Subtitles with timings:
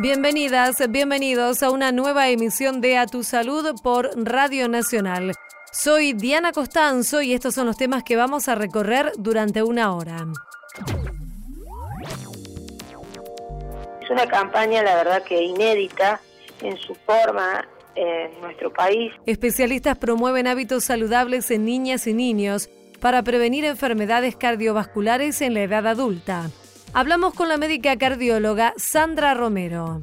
[0.00, 5.34] Bienvenidas, bienvenidos a una nueva emisión de A Tu Salud por Radio Nacional.
[5.70, 10.26] Soy Diana Costanzo y estos son los temas que vamos a recorrer durante una hora.
[14.00, 16.20] Es una campaña, la verdad, que inédita
[16.62, 19.12] en su forma en nuestro país.
[19.26, 25.86] Especialistas promueven hábitos saludables en niñas y niños para prevenir enfermedades cardiovasculares en la edad
[25.86, 26.50] adulta.
[26.94, 30.02] Hablamos con la médica cardióloga Sandra Romero.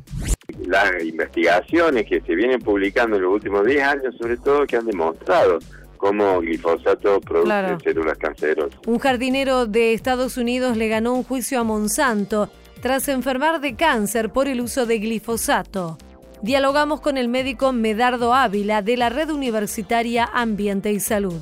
[0.66, 4.88] Las investigaciones que se vienen publicando en los últimos 10 años, sobre todo, que han
[4.88, 5.60] demostrado
[5.98, 8.80] cómo glifosato produce células cancerosas.
[8.88, 12.50] Un jardinero de Estados Unidos le ganó un juicio a Monsanto
[12.82, 15.96] tras enfermar de cáncer por el uso de glifosato.
[16.42, 21.40] Dialogamos con el médico Medardo Ávila de la Red Universitaria Ambiente y Salud.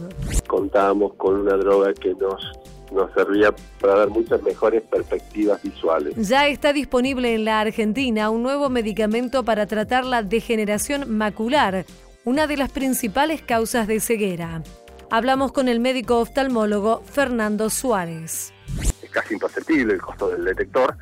[0.47, 2.51] Contábamos con una droga que nos
[2.91, 6.15] nos servía para dar muchas mejores perspectivas visuales.
[6.17, 11.85] Ya está disponible en la Argentina un nuevo medicamento para tratar la degeneración macular,
[12.25, 14.61] una de las principales causas de ceguera.
[15.09, 18.51] Hablamos con el médico oftalmólogo Fernando Suárez.
[19.01, 20.97] Es casi imperceptible el costo del detector,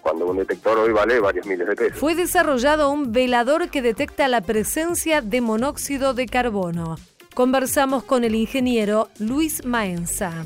[0.00, 1.98] cuando un detector hoy vale varios miles de pesos.
[1.98, 6.96] Fue desarrollado un velador que detecta la presencia de monóxido de carbono.
[7.34, 10.44] Conversamos con el ingeniero Luis Maenza.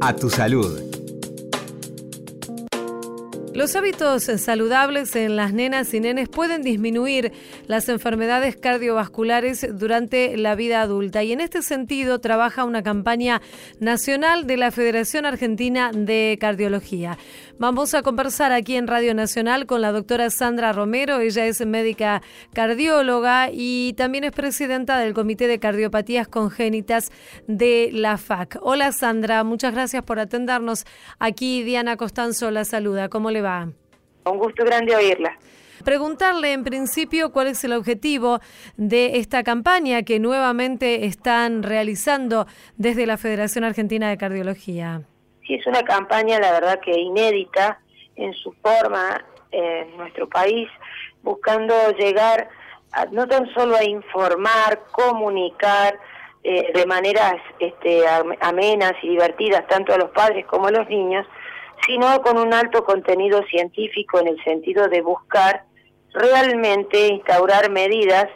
[0.00, 0.87] A tu salud.
[3.58, 7.32] Los hábitos saludables en las nenas y nenes pueden disminuir
[7.66, 13.42] las enfermedades cardiovasculares durante la vida adulta y en este sentido trabaja una campaña
[13.80, 17.18] nacional de la Federación Argentina de Cardiología.
[17.58, 22.22] Vamos a conversar aquí en Radio Nacional con la doctora Sandra Romero, ella es médica
[22.52, 27.10] cardióloga y también es presidenta del Comité de Cardiopatías Congénitas
[27.48, 28.60] de la FAC.
[28.62, 30.84] Hola Sandra, muchas gracias por atendernos.
[31.18, 33.08] Aquí Diana Costanzo la saluda.
[33.08, 33.47] ¿Cómo le va?
[34.24, 35.36] Un gusto grande oírla.
[35.84, 38.40] Preguntarle en principio cuál es el objetivo
[38.76, 42.46] de esta campaña que nuevamente están realizando
[42.76, 45.02] desde la Federación Argentina de Cardiología.
[45.46, 47.80] Sí, es una campaña, la verdad que inédita
[48.16, 50.68] en su forma en nuestro país,
[51.22, 52.48] buscando llegar
[53.12, 55.98] no tan solo a informar, comunicar
[56.42, 58.04] eh, de maneras este,
[58.40, 61.26] amenas y divertidas tanto a los padres como a los niños,
[61.86, 65.64] sino con un alto contenido científico en el sentido de buscar
[66.12, 68.26] realmente instaurar medidas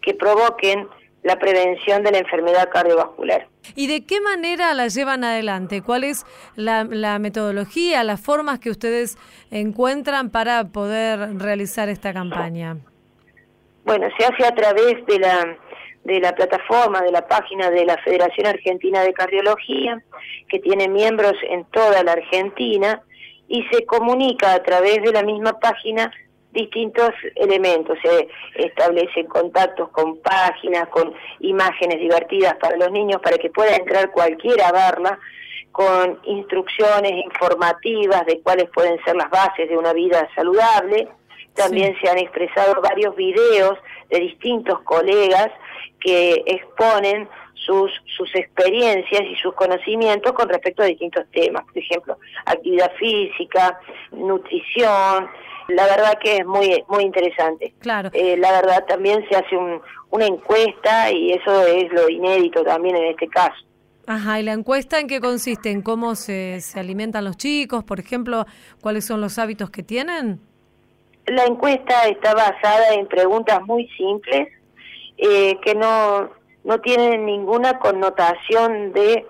[0.00, 0.88] que provoquen
[1.22, 3.46] la prevención de la enfermedad cardiovascular.
[3.76, 5.82] ¿Y de qué manera la llevan adelante?
[5.82, 6.26] ¿Cuál es
[6.56, 9.16] la, la, metodología, las formas que ustedes
[9.50, 12.78] encuentran para poder realizar esta campaña?
[13.84, 15.56] Bueno, se hace a través de la
[16.04, 20.02] de la plataforma, de la página de la Federación Argentina de Cardiología,
[20.48, 23.02] que tiene miembros en toda la Argentina,
[23.48, 26.10] y se comunica a través de la misma página
[26.52, 33.50] distintos elementos, se establecen contactos con páginas, con imágenes divertidas para los niños para que
[33.50, 35.18] pueda entrar cualquiera a verla,
[35.72, 41.08] con instrucciones informativas de cuáles pueden ser las bases de una vida saludable.
[41.54, 43.78] También se han expresado varios videos
[44.10, 45.48] de distintos colegas
[46.02, 52.18] que exponen sus, sus experiencias y sus conocimientos con respecto a distintos temas, por ejemplo,
[52.44, 53.78] actividad física,
[54.10, 55.28] nutrición,
[55.68, 57.72] la verdad que es muy muy interesante.
[57.78, 58.10] Claro.
[58.12, 59.80] Eh, la verdad también se hace un,
[60.10, 63.64] una encuesta y eso es lo inédito también en este caso.
[64.06, 65.70] Ajá, ¿y la encuesta en qué consiste?
[65.70, 67.84] ¿En cómo se, se alimentan los chicos?
[67.84, 68.46] Por ejemplo,
[68.80, 70.40] ¿cuáles son los hábitos que tienen?
[71.26, 74.48] La encuesta está basada en preguntas muy simples
[75.24, 76.30] eh, que no,
[76.64, 79.24] no tienen ninguna connotación de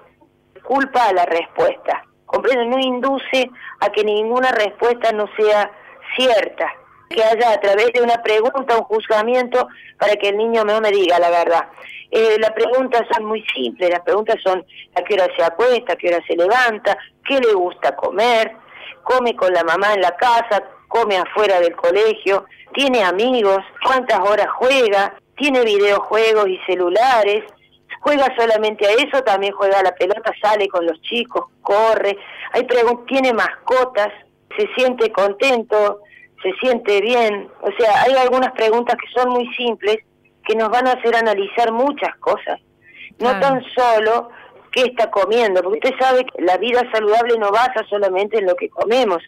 [0.62, 2.02] culpa a la respuesta.
[2.24, 5.70] Comprende, no induce a que ninguna respuesta no sea
[6.16, 6.66] cierta,
[7.10, 10.90] que haya a través de una pregunta un juzgamiento para que el niño no me
[10.90, 11.68] diga la verdad.
[12.10, 14.64] Eh, las preguntas son muy simples, las preguntas son
[14.94, 18.56] a qué hora se acuesta, a qué hora se levanta, qué le gusta comer,
[19.02, 24.48] come con la mamá en la casa, come afuera del colegio, tiene amigos, cuántas horas
[24.56, 27.42] juega, tiene videojuegos y celulares,
[28.00, 32.16] juega solamente a eso, también juega a la pelota, sale con los chicos, corre,
[32.52, 32.64] hay
[33.08, 34.10] tiene mascotas,
[34.56, 35.98] se siente contento,
[36.44, 39.96] se siente bien, o sea, hay algunas preguntas que son muy simples
[40.46, 42.60] que nos van a hacer analizar muchas cosas,
[43.18, 44.30] no tan solo
[44.70, 48.54] qué está comiendo, porque usted sabe que la vida saludable no basa solamente en lo
[48.54, 49.20] que comemos,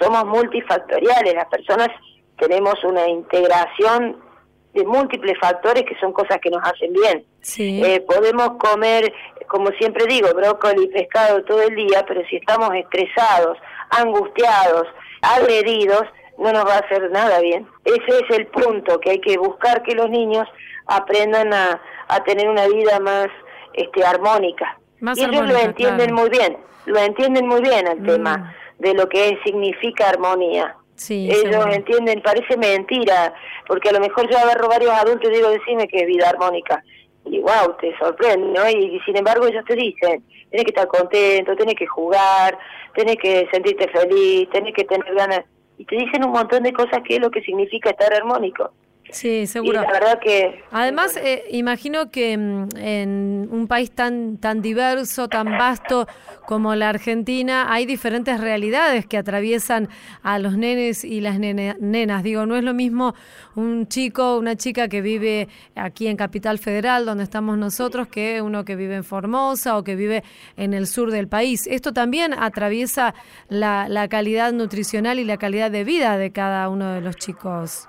[0.00, 1.90] somos multifactoriales, las personas
[2.38, 4.29] tenemos una integración
[4.74, 7.24] de múltiples factores que son cosas que nos hacen bien.
[7.58, 9.12] Eh, podemos comer,
[9.48, 13.58] como siempre digo, brócoli y pescado todo el día, pero si estamos estresados,
[13.90, 14.86] angustiados,
[15.22, 16.04] agredidos,
[16.38, 17.66] no nos va a hacer nada bien.
[17.84, 20.46] Ese es el punto, que hay que buscar que los niños
[20.86, 23.28] aprendan a, a tener una vida más
[23.74, 24.78] este, armónica.
[25.14, 26.56] y ellos lo entienden muy bien,
[26.86, 28.06] lo entienden muy bien el mm.
[28.06, 30.76] tema de lo que significa armonía.
[31.00, 33.32] Sí, ellos entienden, parece mentira,
[33.66, 36.84] porque a lo mejor yo agarro varios adultos y digo, decime que es vida armónica.
[37.24, 38.68] Y wow, te sorprende, ¿no?
[38.68, 42.58] Y, sin embargo ellos te dicen, tenés que estar contento, tenés que jugar,
[42.94, 45.40] tenés que sentirte feliz, tenés que tener ganas.
[45.78, 48.70] Y te dicen un montón de cosas que es lo que significa estar armónico.
[49.12, 49.82] Sí, seguro.
[49.82, 50.62] la verdad que...
[50.70, 56.06] Además, eh, imagino que mm, en un país tan, tan diverso, tan vasto
[56.46, 59.88] como la Argentina, hay diferentes realidades que atraviesan
[60.22, 62.22] a los nenes y las nenas.
[62.22, 63.14] Digo, no es lo mismo
[63.54, 68.64] un chico, una chica que vive aquí en Capital Federal, donde estamos nosotros, que uno
[68.64, 70.24] que vive en Formosa o que vive
[70.56, 71.66] en el sur del país.
[71.66, 73.14] Esto también atraviesa
[73.48, 77.88] la, la calidad nutricional y la calidad de vida de cada uno de los chicos.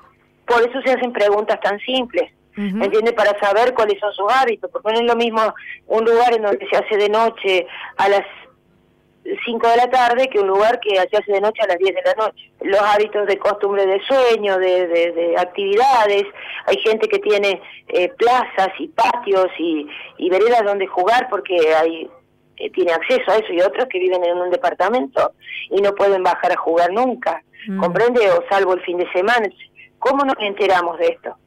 [0.51, 3.13] Por eso se hacen preguntas tan simples, ¿me entiende?
[3.13, 5.53] Para saber cuáles son sus hábitos, porque no es lo mismo
[5.87, 7.65] un lugar en donde se hace de noche
[7.97, 8.23] a las
[9.45, 11.95] 5 de la tarde que un lugar que se hace de noche a las 10
[11.95, 12.51] de la noche.
[12.61, 16.23] Los hábitos de costumbre de sueño, de, de, actividades,
[16.65, 19.87] hay gente que tiene eh, plazas y patios y,
[20.17, 22.09] y veredas donde jugar porque hay
[22.61, 25.33] eh, tiene acceso a eso y otros que viven en un departamento
[25.69, 27.79] y no pueden bajar a jugar nunca, mm.
[27.79, 28.29] ¿comprende?
[28.29, 29.47] O salvo el fin de semana.
[30.01, 31.37] ¿Cómo nos enteramos de esto?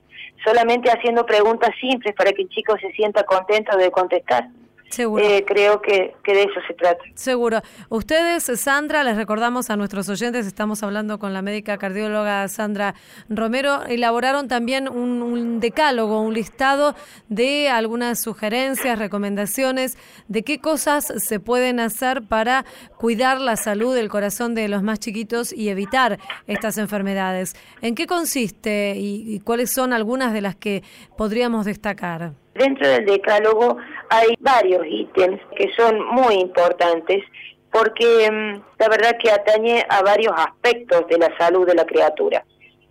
[0.45, 4.47] Solamente haciendo preguntas simples para que el chico se sienta contento de contestar.
[4.95, 5.25] Seguro.
[5.25, 7.03] Eh, creo que, que, de eso se trata.
[7.15, 7.63] Seguro.
[7.89, 12.95] Ustedes, Sandra, les recordamos a nuestros oyentes, estamos hablando con la médica cardióloga Sandra
[13.29, 16.95] Romero, elaboraron también un, un, decálogo, un listado
[17.29, 19.99] de algunas sugerencias, recomendaciones
[20.29, 22.65] de qué cosas se pueden hacer para
[22.97, 27.57] cuidar la salud del corazón de los más chiquitos y evitar estas enfermedades.
[27.83, 30.85] ¿En qué consiste y cuáles son algunas de las que
[31.17, 32.44] podríamos destacar?
[32.55, 33.77] Dentro del decálogo
[34.11, 37.25] hay varios ítems que son muy importantes
[37.73, 42.45] porque mm, la verdad que atañe a varios aspectos de la salud de la criatura.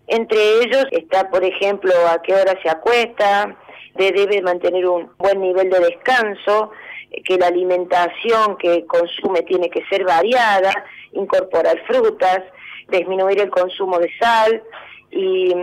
[0.07, 3.55] Entre ellos está, por ejemplo, a qué hora se acuesta,
[3.95, 6.71] debe mantener un buen nivel de descanso,
[7.23, 10.73] que la alimentación que consume tiene que ser variada,
[11.13, 12.41] incorporar frutas,
[12.89, 14.61] disminuir el consumo de sal
[15.11, 15.53] y,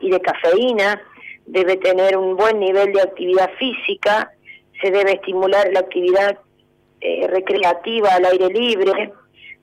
[0.00, 1.02] y de cafeína,
[1.46, 4.32] debe tener un buen nivel de actividad física,
[4.80, 6.38] se debe estimular la actividad
[7.00, 9.12] eh, recreativa al aire libre,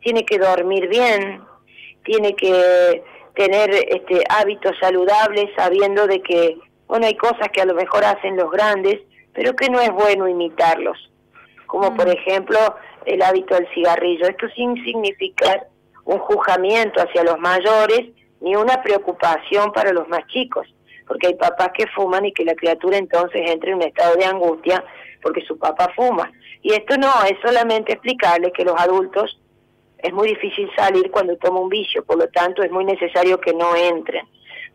[0.01, 1.41] tiene que dormir bien,
[2.03, 3.03] tiene que
[3.35, 8.35] tener este, hábitos saludables sabiendo de que, bueno, hay cosas que a lo mejor hacen
[8.37, 8.99] los grandes,
[9.33, 10.97] pero que no es bueno imitarlos,
[11.65, 12.11] como por mm.
[12.11, 12.59] ejemplo
[13.05, 14.27] el hábito del cigarrillo.
[14.27, 15.67] Esto sin significar
[16.05, 18.09] un juzgamiento hacia los mayores
[18.41, 20.67] ni una preocupación para los más chicos
[21.09, 24.25] porque hay papás que fuman y que la criatura entonces entre en un estado de
[24.25, 24.85] angustia
[25.23, 26.31] porque su papá fuma.
[26.61, 29.41] Y esto no, es solamente explicarles que los adultos
[29.97, 33.53] es muy difícil salir cuando toma un vicio, por lo tanto es muy necesario que
[33.53, 34.25] no entren.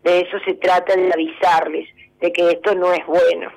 [0.03, 1.87] De eso se trata de avisarles,
[2.19, 3.49] de que esto no es bueno.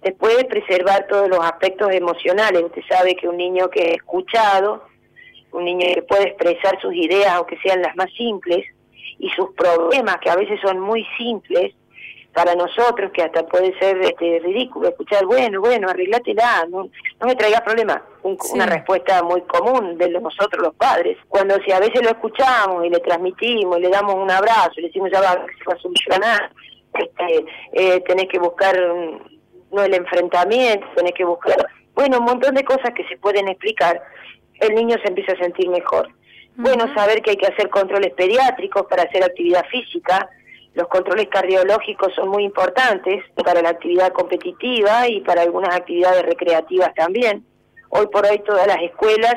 [0.00, 4.84] Después de preservar todos los aspectos emocionales, usted sabe que un niño que es escuchado,
[5.50, 8.64] un niño que puede expresar sus ideas, aunque sean las más simples,
[9.18, 11.74] y sus problemas, que a veces son muy simples,
[12.32, 16.88] para nosotros, que hasta puede ser este, ridículo escuchar, bueno, bueno, arreglátela, no,
[17.20, 18.00] no me traiga problemas.
[18.22, 21.18] Una respuesta muy común de nosotros los padres.
[21.28, 24.82] Cuando si a veces lo escuchamos y le transmitimos y le damos un abrazo y
[24.82, 26.52] le decimos, ya va, se va a solucionar,
[26.94, 28.76] este, eh, tenés que buscar,
[29.70, 34.02] no el enfrentamiento, tenés que buscar, bueno, un montón de cosas que se pueden explicar,
[34.60, 36.08] el niño se empieza a sentir mejor.
[36.54, 40.28] Bueno, saber que hay que hacer controles pediátricos para hacer actividad física,
[40.74, 46.94] los controles cardiológicos son muy importantes para la actividad competitiva y para algunas actividades recreativas
[46.94, 47.44] también.
[47.90, 49.34] Hoy por hoy todas las escuelas,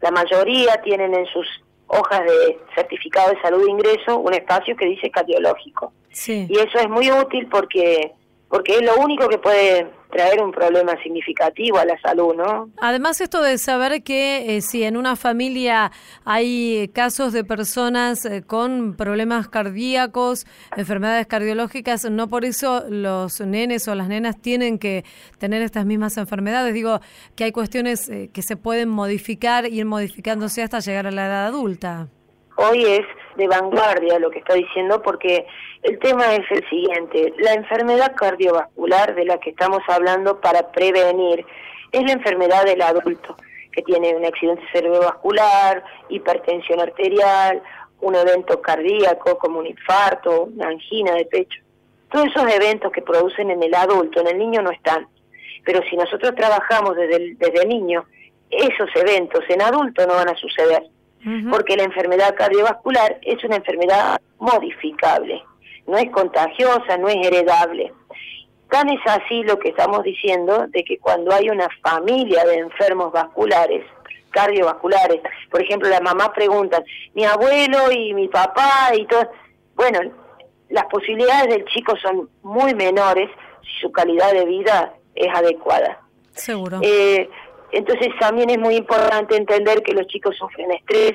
[0.00, 1.46] la mayoría tienen en sus
[1.88, 5.92] hojas de certificado de salud de ingreso un espacio que dice cardiológico.
[6.28, 8.12] Y eso es muy útil porque
[8.48, 12.70] porque es lo único que puede traer un problema significativo a la salud, ¿no?
[12.78, 15.90] Además, esto de saber que eh, si en una familia
[16.24, 23.88] hay casos de personas eh, con problemas cardíacos, enfermedades cardiológicas, no por eso los nenes
[23.88, 25.04] o las nenas tienen que
[25.38, 26.72] tener estas mismas enfermedades.
[26.72, 27.00] Digo
[27.34, 31.46] que hay cuestiones eh, que se pueden modificar, ir modificándose hasta llegar a la edad
[31.46, 32.08] adulta.
[32.56, 35.46] Hoy es de vanguardia lo que está diciendo porque
[35.82, 41.44] el tema es el siguiente, la enfermedad cardiovascular de la que estamos hablando para prevenir
[41.92, 43.36] es la enfermedad del adulto
[43.72, 47.62] que tiene un accidente cerebrovascular, hipertensión arterial
[48.00, 51.60] un evento cardíaco como un infarto, una angina de pecho.
[52.10, 55.08] Todos esos eventos que producen en el adulto, en el niño no están.
[55.64, 58.04] Pero si nosotros trabajamos desde el, desde niño,
[58.50, 60.84] esos eventos en adulto no van a suceder,
[61.50, 65.42] porque la enfermedad cardiovascular es una enfermedad modificable,
[65.86, 67.92] no es contagiosa, no es heredable.
[68.70, 73.12] Tan es así lo que estamos diciendo de que cuando hay una familia de enfermos
[73.12, 73.84] vasculares,
[74.30, 75.20] cardiovasculares,
[75.50, 79.28] por ejemplo, las mamás preguntan, mi abuelo y mi papá y todo,
[79.74, 80.00] bueno,
[80.68, 83.30] las posibilidades del chico son muy menores
[83.62, 86.00] si su calidad de vida es adecuada.
[86.32, 86.80] Seguro.
[86.82, 87.28] Eh,
[87.72, 91.14] entonces también es muy importante entender que los chicos sufren estrés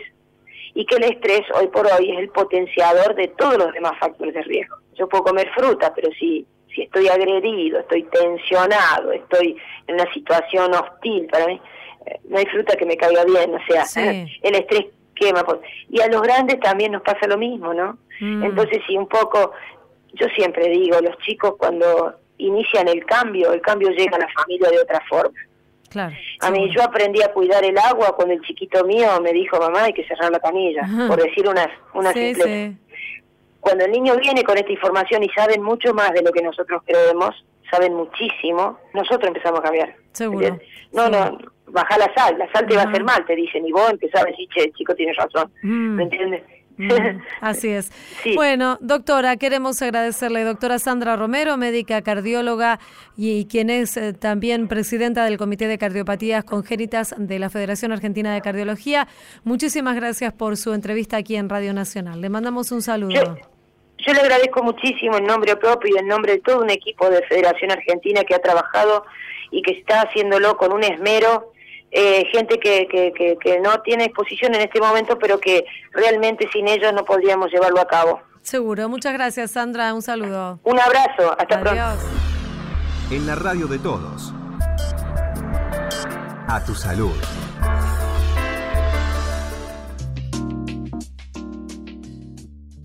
[0.73, 4.33] y que el estrés hoy por hoy es el potenciador de todos los demás factores
[4.33, 4.77] de riesgo.
[4.95, 10.73] Yo puedo comer fruta, pero si, si estoy agredido, estoy tensionado, estoy en una situación
[10.73, 11.61] hostil para mí,
[12.05, 13.85] eh, no hay fruta que me caiga bien, o sea,
[14.43, 15.45] el estrés quema.
[15.89, 17.97] Y a los grandes también nos pasa lo mismo, ¿no?
[18.19, 18.43] Mm.
[18.43, 19.51] Entonces, si un poco,
[20.13, 24.69] yo siempre digo, los chicos cuando inician el cambio, el cambio llega a la familia
[24.69, 25.37] de otra forma.
[25.91, 29.59] Claro, a mí yo aprendí a cuidar el agua cuando el chiquito mío me dijo,
[29.59, 32.77] mamá, hay que cerrar la canilla, por decir una, una simple...
[33.59, 36.81] Cuando el niño viene con esta información y saben mucho más de lo que nosotros
[36.83, 39.95] creemos, saben muchísimo, nosotros empezamos a cambiar.
[40.13, 40.57] Seguro.
[40.93, 43.71] No, no, baja la sal, la sal te va a hacer mal, te dicen, y
[43.71, 45.95] vos empezás a decir, che, el chico tiene razón, mm.
[45.95, 46.43] ¿me entiendes?
[47.41, 47.91] Así es.
[48.35, 52.79] Bueno, doctora, queremos agradecerle, doctora Sandra Romero, médica cardióloga
[53.17, 58.33] y quien es eh, también presidenta del Comité de Cardiopatías Congénitas de la Federación Argentina
[58.33, 59.07] de Cardiología.
[59.43, 62.21] Muchísimas gracias por su entrevista aquí en Radio Nacional.
[62.21, 63.37] Le mandamos un saludo.
[63.97, 67.21] Yo, le agradezco muchísimo en nombre propio y en nombre de todo un equipo de
[67.23, 69.05] Federación Argentina que ha trabajado
[69.51, 71.50] y que está haciéndolo con un esmero
[71.91, 76.67] eh, gente que, que, que, no tiene exposición en este momento, pero que realmente sin
[76.67, 78.21] ellos no podríamos llevarlo a cabo.
[78.41, 78.89] Seguro.
[78.89, 79.93] Muchas gracias, Sandra.
[79.93, 80.59] Un saludo.
[80.63, 81.35] Un abrazo.
[81.37, 81.81] Hasta pronto.
[83.11, 84.33] En la radio de todos.
[86.47, 87.13] A tu salud.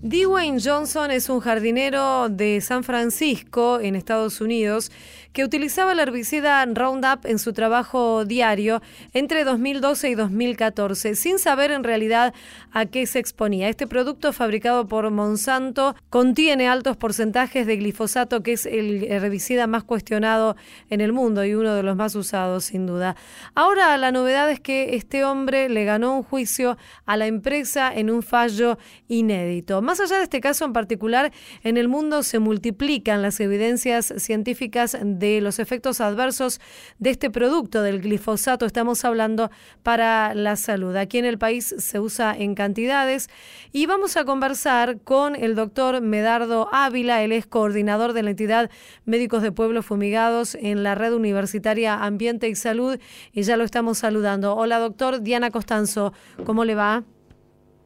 [0.01, 4.89] Dwayne Johnson es un jardinero de San Francisco, en Estados Unidos,
[5.37, 8.81] que utilizaba el herbicida Roundup en su trabajo diario
[9.13, 12.33] entre 2012 y 2014, sin saber en realidad
[12.71, 13.69] a qué se exponía.
[13.69, 19.83] Este producto fabricado por Monsanto contiene altos porcentajes de glifosato, que es el herbicida más
[19.83, 20.55] cuestionado
[20.89, 23.15] en el mundo y uno de los más usados, sin duda.
[23.53, 28.09] Ahora la novedad es que este hombre le ganó un juicio a la empresa en
[28.09, 29.83] un fallo inédito.
[29.83, 31.31] Más allá de este caso en particular,
[31.63, 36.59] en el mundo se multiplican las evidencias científicas de los efectos adversos
[36.99, 39.51] de este producto del glifosato estamos hablando
[39.83, 40.95] para la salud.
[40.95, 43.29] Aquí en el país se usa en cantidades
[43.71, 48.69] y vamos a conversar con el doctor Medardo Ávila, él es coordinador de la entidad
[49.05, 52.99] Médicos de Pueblos Fumigados en la red universitaria Ambiente y Salud
[53.31, 54.55] y ya lo estamos saludando.
[54.55, 56.13] Hola doctor Diana Costanzo,
[56.45, 57.03] ¿cómo le va?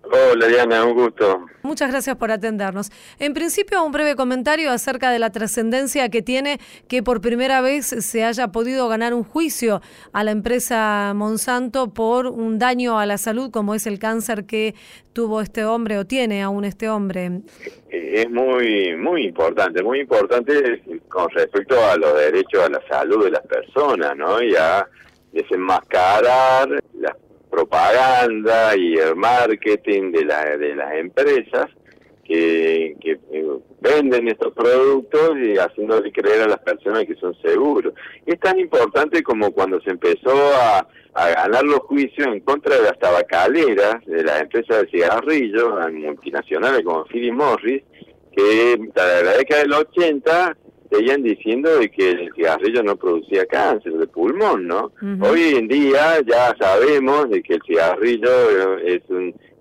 [0.03, 1.46] Hola Diana, un gusto.
[1.62, 2.89] Muchas gracias por atendernos.
[3.20, 7.86] En principio, un breve comentario acerca de la trascendencia que tiene que por primera vez
[7.86, 9.81] se haya podido ganar un juicio
[10.12, 14.74] a la empresa Monsanto por un daño a la salud como es el cáncer que
[15.13, 17.41] tuvo este hombre o tiene aún este hombre.
[17.89, 23.31] Es muy muy importante, muy importante con respecto a los derechos a la salud de
[23.31, 24.41] las personas, ¿no?
[24.41, 24.88] Y a
[25.31, 26.81] desenmascarar
[27.51, 31.67] propaganda y el marketing de, la, de las empresas
[32.24, 33.20] que, que
[33.81, 37.93] venden estos productos y haciéndole creer a las personas que son seguros.
[38.25, 42.84] es tan importante como cuando se empezó a, a ganar los juicios en contra de
[42.84, 47.84] las tabacaleras, de las empresas de cigarrillos, multinacionales como Philip Morris,
[48.36, 50.58] que en la década del 80
[50.92, 54.92] seguían diciendo de que el cigarrillo no producía cáncer de pulmón, ¿no?
[55.22, 59.02] Hoy en día ya sabemos de que el cigarrillo es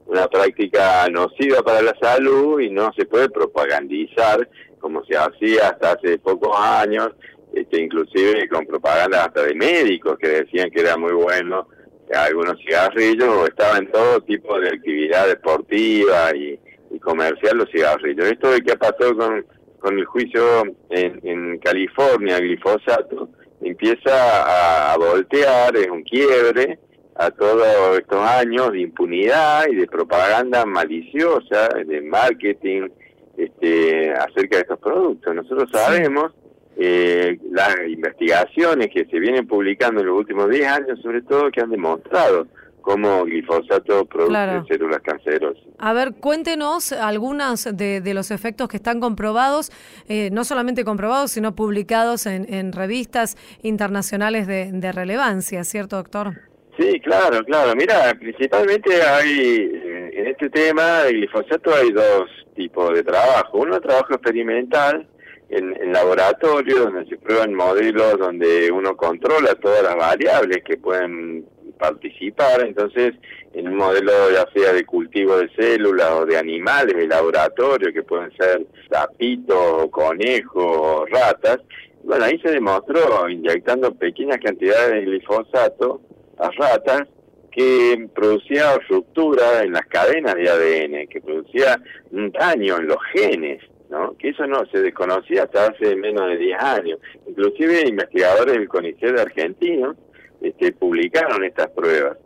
[0.06, 4.48] una práctica nociva para la salud y no se puede propagandizar
[4.80, 7.10] como se hacía hasta hace pocos años,
[7.52, 11.68] este, inclusive con propaganda hasta de médicos que decían que era muy bueno
[12.12, 16.58] algunos cigarrillos o estaba en todo tipo de actividad deportiva y,
[16.90, 18.26] y comercial los cigarrillos.
[18.26, 19.44] Esto de que ha pasado con
[19.80, 26.78] con el juicio en, en California, glifosato, empieza a, voltear, es un quiebre
[27.16, 32.88] a todos estos años de impunidad y de propaganda maliciosa, de marketing
[33.36, 35.34] este, acerca de estos productos.
[35.34, 36.32] Nosotros sabemos
[36.76, 41.60] eh, las investigaciones que se vienen publicando en los últimos 10 años, sobre todo, que
[41.60, 42.46] han demostrado
[42.80, 45.62] como glifosato produce células cancerosas.
[45.78, 49.70] A ver, cuéntenos algunos de, los efectos que están comprobados,
[50.08, 56.34] eh, no solamente comprobados, sino publicados en, revistas internacionales de, relevancia, ¿cierto, doctor?
[56.78, 57.74] Sí, claro, claro.
[57.76, 63.58] Mira, principalmente hay, eh, en este tema del glifosato hay dos tipos de trabajo.
[63.58, 65.06] Uno es trabajo experimental,
[65.50, 71.44] en, en, laboratorio, donde se prueban modelos donde uno controla todas las variables que pueden
[71.80, 73.14] participar, entonces
[73.54, 78.02] en un modelo ya sea de cultivo de células o de animales de laboratorio, que
[78.02, 81.58] pueden ser tapitos, conejos, ratas,
[82.02, 86.00] bueno, ahí se demostró, inyectando pequeñas cantidades de glifosato
[86.38, 87.02] a ratas,
[87.50, 91.80] que producía ruptura en las cadenas de ADN, que producía
[92.12, 94.16] un daño en los genes, ¿no?
[94.16, 96.98] que eso no se desconocía hasta hace menos de 10 años.
[97.26, 99.96] Inclusive investigadores del CONICET argentino
[100.40, 102.18] este, publicaron estas pruebas.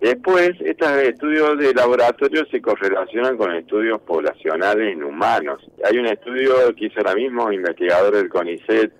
[0.00, 5.60] Después, estos estudios de laboratorio se correlacionan con estudios poblacionales en humanos.
[5.84, 8.92] Hay un estudio que hizo ahora mismo investigadores del CONICET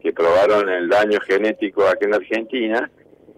[0.00, 2.90] que probaron el daño genético aquí en Argentina,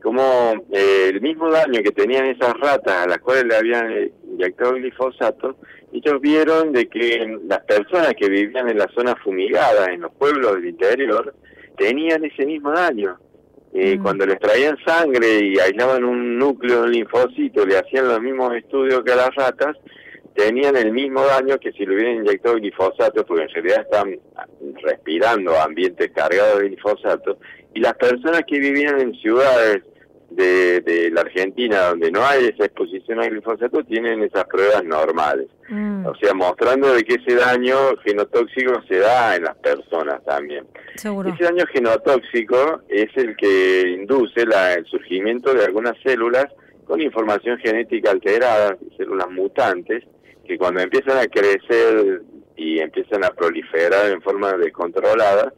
[0.02, 4.12] como eh, el mismo daño que tenían esas ratas a las cuales le habían eh,
[4.24, 5.56] inyectado glifosato,
[5.92, 10.56] ellos vieron de que las personas que vivían en la zona fumigada, en los pueblos
[10.56, 11.34] del interior,
[11.78, 13.18] tenían ese mismo daño.
[13.72, 14.02] Eh, mm.
[14.02, 19.02] Cuando les traían sangre y aislaban un núcleo de linfocito, le hacían los mismos estudios
[19.04, 19.76] que a las ratas,
[20.34, 24.18] tenían el mismo daño que si le hubieran inyectado glifosato, porque en realidad están
[24.82, 27.38] respirando ambientes cargados de glifosato,
[27.74, 29.82] y las personas que vivían en ciudades
[30.30, 35.48] de, la Argentina donde no hay esa exposición al glifosato tienen esas pruebas normales.
[35.68, 36.06] Mm.
[36.06, 40.66] O sea, mostrando de que ese daño genotóxico se da en las personas también.
[40.94, 46.46] Ese daño genotóxico es el que induce el surgimiento de algunas células
[46.84, 50.04] con información genética alterada, células mutantes,
[50.46, 52.22] que cuando empiezan a crecer
[52.56, 55.52] y empiezan a proliferar en forma descontrolada,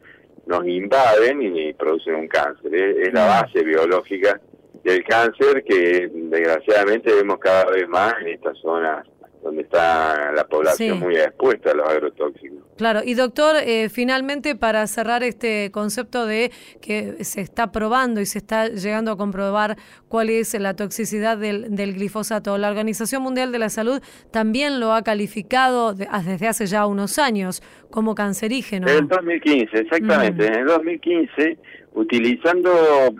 [0.47, 2.73] nos invaden y producen un cáncer.
[2.73, 3.27] Es, la mm.
[3.27, 4.41] base biológica
[4.83, 9.05] del cáncer que desgraciadamente vemos cada vez más en estas zonas
[9.43, 12.59] donde está la población muy expuesta a los agrotóxicos.
[12.77, 18.25] Claro, y doctor, eh, finalmente para cerrar este concepto de que se está probando y
[18.25, 23.51] se está llegando a comprobar cuál es la toxicidad del, del glifosato, la Organización Mundial
[23.51, 28.87] de la Salud también lo ha calificado ah, desde hace ya unos años como cancerígeno.
[28.87, 31.57] En el 2015, exactamente, en el 2015
[31.93, 32.71] utilizando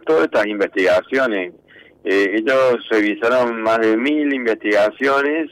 [0.06, 1.54] todas estas investigaciones.
[2.04, 5.52] Eh, ellos revisaron más de mil investigaciones,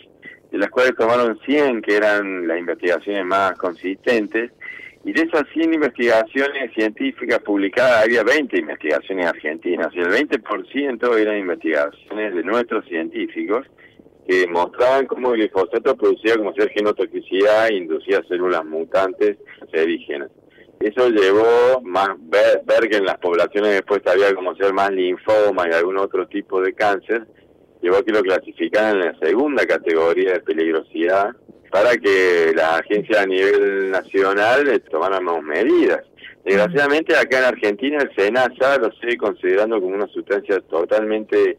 [0.51, 4.51] de las cuales tomaron 100 que eran las investigaciones más consistentes,
[5.03, 11.37] y de esas 100 investigaciones científicas publicadas había 20 investigaciones argentinas, y el 20% eran
[11.37, 13.65] investigaciones de nuestros científicos
[14.27, 20.29] que mostraban cómo el glifosato producía como ser genotoxicidad e inducía células mutantes cancerígenas.
[20.79, 25.67] Eso llevó más ver, ver, que en las poblaciones después había como ser más linfoma
[25.67, 27.25] y algún otro tipo de cáncer,
[27.81, 31.35] llevó a que lo clasificaran en la segunda categoría de peligrosidad
[31.71, 36.01] para que la agencia a nivel nacional tomáramos medidas.
[36.45, 41.57] Desgraciadamente acá en Argentina el SENASA lo sigue considerando como una sustancia totalmente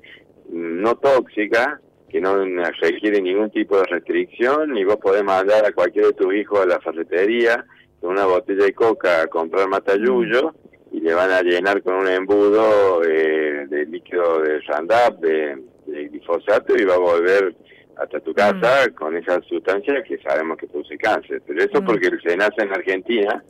[0.50, 2.42] no tóxica, que no
[2.80, 6.66] requiere ningún tipo de restricción, y vos podés mandar a cualquier de tus hijos a
[6.66, 7.66] la ferretería
[8.00, 10.54] una botella de coca a comprar matayuyo
[10.92, 16.76] y le van a llenar con un embudo eh, de líquido de Randap, de, glifosato
[16.76, 17.54] y va a volver
[17.96, 18.94] hasta tu casa mm.
[18.94, 21.42] con esa sustancia que sabemos que produce cáncer.
[21.46, 21.84] Pero eso mm.
[21.84, 23.42] porque el SENASA en Argentina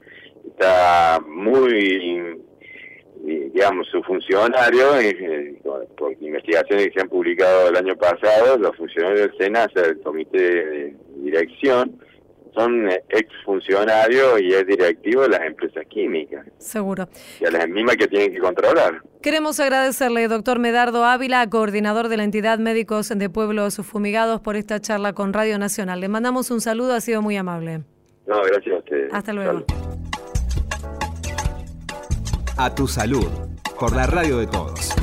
[0.46, 2.40] está muy,
[3.24, 5.60] digamos, su funcionario, eh,
[5.96, 10.38] por investigaciones que se han publicado el año pasado, los funcionarios del SENASA, del comité
[10.38, 12.00] de dirección,
[12.58, 16.44] son exfuncionarios y es directivo de las empresas químicas.
[16.58, 17.08] Seguro.
[17.40, 19.00] Y a las mismas que tienen que controlar.
[19.22, 24.80] Queremos agradecerle, doctor Medardo Ávila, coordinador de la entidad Médicos de Pueblos Fumigados, por esta
[24.80, 26.00] charla con Radio Nacional.
[26.00, 27.82] Le mandamos un saludo, ha sido muy amable.
[28.26, 29.14] No, gracias a ustedes.
[29.14, 29.64] Hasta luego.
[32.56, 33.28] A tu salud,
[33.78, 34.94] por la radio de todos.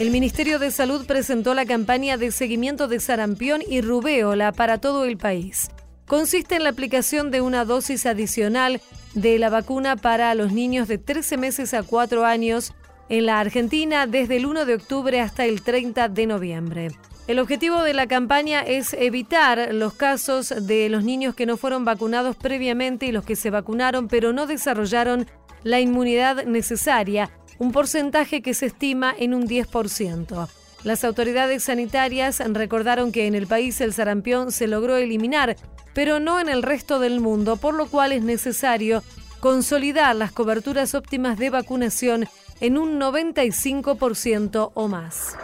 [0.00, 5.04] El Ministerio de Salud presentó la campaña de seguimiento de sarampión y rubéola para todo
[5.04, 5.70] el país.
[6.06, 8.80] Consiste en la aplicación de una dosis adicional
[9.12, 12.72] de la vacuna para los niños de 13 meses a 4 años
[13.10, 16.88] en la Argentina desde el 1 de octubre hasta el 30 de noviembre.
[17.26, 21.84] El objetivo de la campaña es evitar los casos de los niños que no fueron
[21.84, 25.26] vacunados previamente y los que se vacunaron pero no desarrollaron
[25.62, 30.48] la inmunidad necesaria un porcentaje que se estima en un 10%.
[30.82, 35.56] Las autoridades sanitarias recordaron que en el país el sarampión se logró eliminar,
[35.92, 39.02] pero no en el resto del mundo, por lo cual es necesario
[39.40, 42.26] consolidar las coberturas óptimas de vacunación
[42.60, 45.36] en un 95% o más.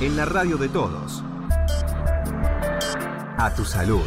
[0.00, 1.22] En la radio de todos.
[3.38, 4.02] A tu salud.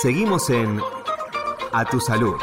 [0.00, 0.80] Seguimos en
[1.72, 2.36] A tu salud.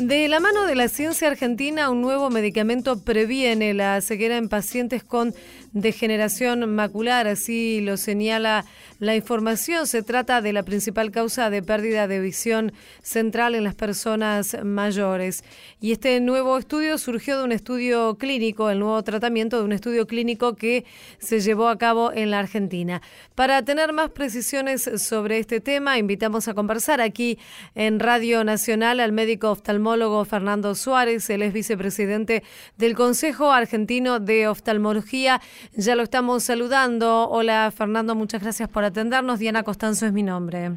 [0.00, 5.04] De la mano de la ciencia argentina, un nuevo medicamento previene la ceguera en pacientes
[5.04, 5.34] con
[5.72, 8.64] degeneración macular, así lo señala
[8.98, 9.86] la información.
[9.86, 15.44] Se trata de la principal causa de pérdida de visión central en las personas mayores.
[15.80, 20.06] Y este nuevo estudio surgió de un estudio clínico, el nuevo tratamiento de un estudio
[20.06, 20.84] clínico que
[21.18, 23.00] se llevó a cabo en la Argentina.
[23.34, 27.38] Para tener más precisiones sobre este tema, invitamos a conversar aquí
[27.74, 32.42] en Radio Nacional al médico oftalmólogo Fernando Suárez, él es vicepresidente
[32.76, 35.40] del Consejo Argentino de Oftalmología.
[35.76, 37.28] Ya lo estamos saludando.
[37.28, 39.38] Hola Fernando, muchas gracias por atendernos.
[39.38, 40.72] Diana Costanzo es mi nombre.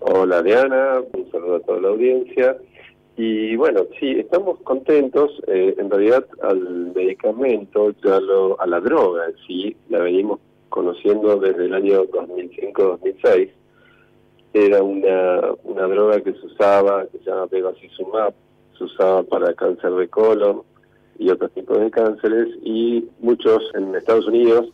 [0.00, 2.56] Hola Diana, un saludo a toda la audiencia.
[3.16, 5.30] Y bueno, sí, estamos contentos.
[5.48, 11.64] Eh, en realidad al medicamento, ya lo, a la droga sí, la venimos conociendo desde
[11.64, 13.50] el año 2005-2006
[14.52, 18.32] era una, una droga que se usaba, que se llama bevacizumab,
[18.76, 20.62] se usaba para cáncer de colon
[21.18, 24.66] y otros tipos de cánceres, y muchos en Estados Unidos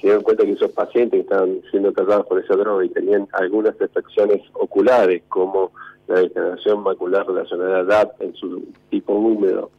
[0.00, 3.28] se dieron cuenta que esos pacientes que estaban siendo tratados por esa droga y tenían
[3.32, 5.70] algunas afecciones oculares, como
[6.08, 9.70] la degeneración macular relacionada a edad en su tipo húmedo,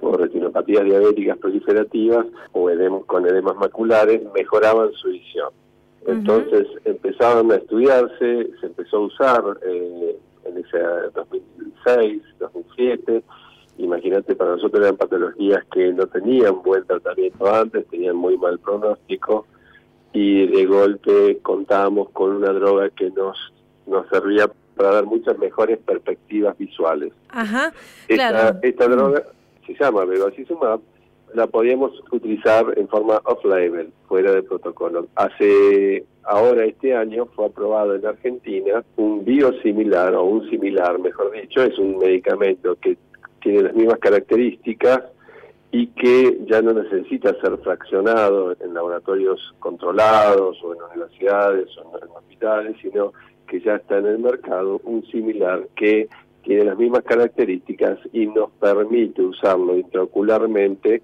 [0.00, 2.68] o retinopatías diabéticas proliferativas, o
[3.06, 5.50] con edemas maculares, mejoraban su visión.
[6.06, 10.78] Entonces empezaron a estudiarse, se empezó a usar eh, en ese
[11.14, 13.22] 2006, 2007.
[13.82, 19.46] Imagínate, para nosotros eran patologías que no tenían buen tratamiento antes, tenían muy mal pronóstico
[20.12, 23.36] y de golpe contábamos con una droga que nos,
[23.86, 27.12] nos servía para dar muchas mejores perspectivas visuales.
[27.30, 27.72] Ajá,
[28.08, 28.58] esta, claro.
[28.62, 29.22] esta droga
[29.66, 30.80] se llama bevacizumab
[31.34, 35.06] la podíamos utilizar en forma off-label, fuera de protocolo.
[35.14, 41.62] Hace ahora este año fue aprobado en Argentina un biosimilar o un similar, mejor dicho,
[41.62, 42.96] es un medicamento que
[43.42, 45.00] tiene las mismas características
[45.70, 52.10] y que ya no necesita ser fraccionado en laboratorios controlados o en universidades o en
[52.10, 53.12] hospitales, sino
[53.46, 56.08] que ya está en el mercado un similar que
[56.42, 61.02] tiene las mismas características y nos permite usarlo intraocularmente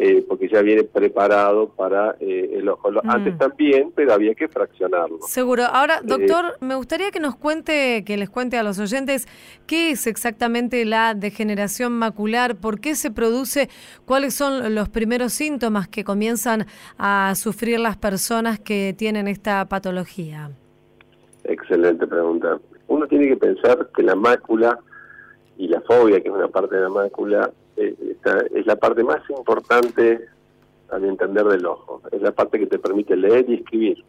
[0.00, 2.92] eh, porque ya viene preparado para eh, el ojo.
[2.92, 3.10] Mm.
[3.10, 5.18] Antes también, pero había que fraccionarlo.
[5.22, 5.64] Seguro.
[5.64, 9.26] Ahora, eh, doctor, me gustaría que nos cuente, que les cuente a los oyentes
[9.66, 13.70] qué es exactamente la degeneración macular, por qué se produce,
[14.04, 20.52] cuáles son los primeros síntomas que comienzan a sufrir las personas que tienen esta patología.
[21.42, 22.60] Excelente pregunta.
[22.86, 24.78] Uno tiene que pensar que la mácula
[25.56, 28.16] y la fobia, que es una parte de la mácula, eh,
[28.54, 30.26] es la parte más importante
[30.90, 32.00] al entender del ojo.
[32.10, 34.04] Es la parte que te permite leer y escribir.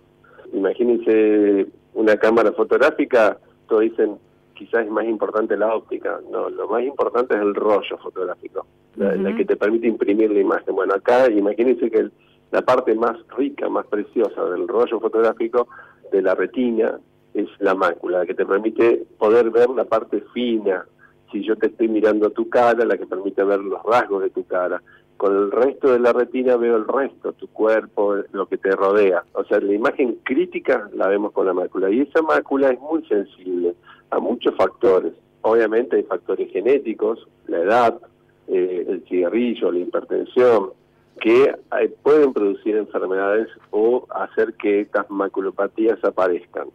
[0.54, 4.18] Imagínense una cámara fotográfica, todos dicen
[4.54, 6.20] quizás es más importante la óptica.
[6.32, 8.66] No, lo más importante es el rollo fotográfico,
[8.98, 10.76] la, que te permite imprimir la imagen.
[10.76, 12.10] Bueno, acá imagínense que
[12.52, 15.68] la parte más rica, más preciosa del rollo fotográfico
[16.12, 17.00] de la retina
[17.34, 20.86] es la mácula, la que te permite poder ver la parte fina
[21.32, 24.44] si yo te estoy mirando tu cara, la que permite ver los rasgos de tu
[24.46, 24.82] cara.
[25.18, 29.24] Con el resto de la retina veo el resto, tu cuerpo, lo que te rodea.
[29.34, 31.90] O sea, la imagen crítica la vemos con la mácula.
[31.90, 33.76] Y esa mácula es muy sensible
[34.12, 35.14] a muchos factores.
[35.42, 38.00] Obviamente hay factores genéticos, la edad,
[38.48, 40.72] eh, el cigarrillo, la hipertensión,
[41.20, 46.70] que eh, pueden producir enfermedades o hacer que estas maculopatías aparezcan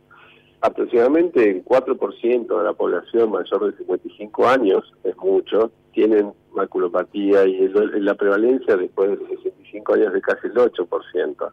[0.64, 7.68] aproximadamente el 4% de la población mayor de 55 años, es mucho, tienen maculopatía y
[8.00, 11.50] la prevalencia después de los 65 años de casi el 8%.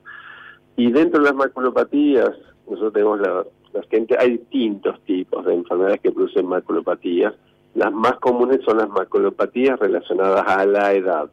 [0.78, 2.32] Y dentro de las maculopatías,
[2.70, 3.46] nosotros tenemos la,
[3.90, 7.34] gente, hay distintos tipos de enfermedades que producen maculopatías.
[7.76, 11.30] Las más comunes son las maculopatías relacionadas a la edad,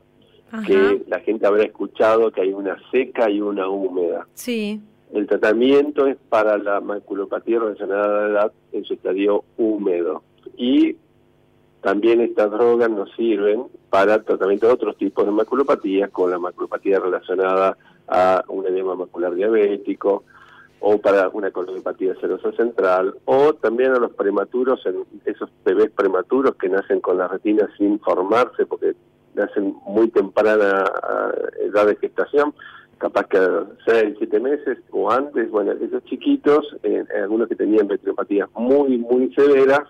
[0.66, 4.26] que la gente habrá escuchado que hay una seca y una húmeda.
[4.34, 4.80] Sí.
[5.12, 10.22] El tratamiento es para la maculopatía relacionada a la edad en su estadio húmedo.
[10.56, 10.96] Y
[11.80, 16.98] también estas drogas nos sirven para tratamiento de otros tipos de maculopatías, como la maculopatía
[17.00, 17.76] relacionada
[18.08, 20.24] a un edema macular diabético,
[20.80, 24.80] o para una colonopatía serosa central, o también a los prematuros,
[25.24, 28.94] esos bebés prematuros que nacen con la retina sin formarse porque
[29.34, 30.84] nacen muy temprana
[31.60, 32.54] edad de gestación,
[32.98, 37.88] capaz que a 6, 7 meses o antes, bueno, esos chiquitos, eh, algunos que tenían
[37.88, 39.82] retinopatía muy, muy severas,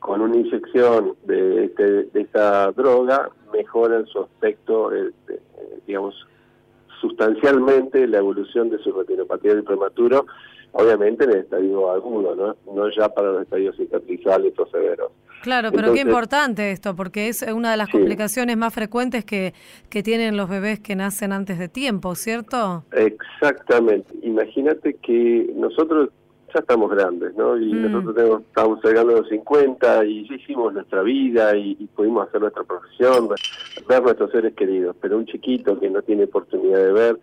[0.00, 5.40] con una inyección de, este, de esta droga, mejoran su aspecto, eh, eh,
[5.86, 6.26] digamos,
[7.00, 10.26] sustancialmente la evolución de su retinopatía del prematuro,
[10.72, 12.56] obviamente en el estadio agudo, ¿no?
[12.72, 15.12] no ya para los estadios cicatrizales o severos.
[15.42, 19.54] Claro, pero qué importante esto, porque es una de las complicaciones más frecuentes que,
[19.88, 22.84] que tienen los bebés que nacen antes de tiempo, ¿cierto?
[22.92, 24.12] Exactamente.
[24.22, 26.10] Imagínate que nosotros
[26.52, 27.56] ya estamos grandes, ¿no?
[27.56, 27.90] Y mm.
[27.90, 32.40] nosotros tenemos, estamos llegando a los 50 y ya hicimos nuestra vida y, pudimos hacer
[32.40, 33.28] nuestra profesión,
[33.88, 37.18] ver nuestros seres queridos, pero un chiquito que no tiene oportunidad de ver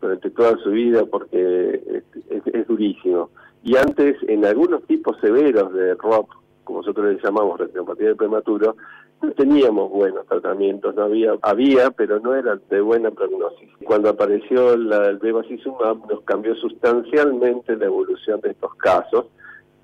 [0.00, 3.30] durante toda su vida porque es, durísimo.
[3.64, 6.36] Y antes, en algunos tipos severos de rock,
[6.68, 8.76] como nosotros le llamamos retinopatía de prematuro,
[9.22, 13.70] no teníamos buenos tratamientos, no había, había, pero no eran de buena prognosis.
[13.84, 19.24] Cuando apareció la, el bevacizumab nos cambió sustancialmente la evolución de estos casos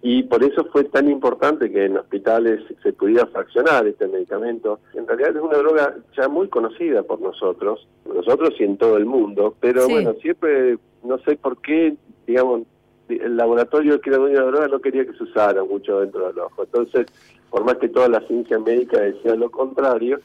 [0.02, 4.80] y por eso fue tan importante que en hospitales se pudiera fraccionar este medicamento.
[4.92, 9.06] En realidad es una droga ya muy conocida por nosotros, nosotros y en todo el
[9.06, 11.94] mundo, pero bueno, siempre, no sé por qué,
[12.26, 12.64] digamos,
[13.08, 16.26] el laboratorio que era dueño de la droga no quería que se usara mucho dentro
[16.26, 16.62] del ojo.
[16.62, 17.06] Entonces,
[17.50, 20.20] por más que toda la ciencia médica decía lo contrario,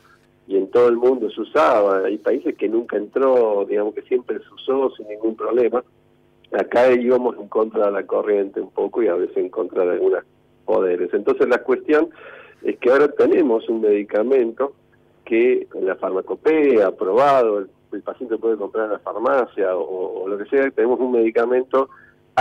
[0.50, 4.40] y en todo el mundo se usaba, hay países que nunca entró, digamos que siempre
[4.40, 5.84] se usó sin ningún problema,
[6.52, 9.92] acá íbamos en contra de la corriente un poco y a veces en contra de
[9.92, 10.24] algunos
[10.66, 11.14] poderes.
[11.14, 12.10] Entonces la cuestión
[12.64, 14.74] es que ahora tenemos un medicamento
[15.24, 17.60] que en la farmacopea, aprobado,
[17.92, 21.90] el, paciente puede comprar en la farmacia o, o, lo que sea, tenemos un medicamento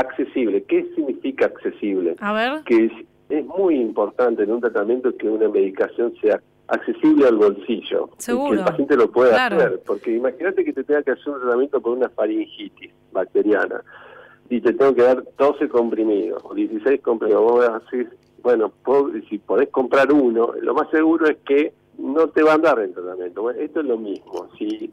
[0.01, 0.63] accesible.
[0.65, 2.17] ¿Qué significa accesible?
[2.21, 2.63] A ver.
[2.65, 2.93] Que es,
[3.29, 8.11] es muy importante en un tratamiento que una medicación sea accesible al bolsillo.
[8.19, 8.53] Seguro.
[8.53, 9.81] que el paciente lo pueda hacer.
[9.87, 13.83] Porque imagínate que te tenga que hacer un tratamiento con una faringitis bacteriana
[14.51, 17.43] y te tengo que dar 12 comprimidos o 16 comprimidos.
[17.43, 18.09] Vos decís,
[18.43, 18.73] bueno,
[19.29, 22.95] si podés comprar uno, lo más seguro es que no te va a dar el
[22.95, 23.43] tratamiento.
[23.43, 24.49] Bueno, esto es lo mismo.
[24.57, 24.91] Si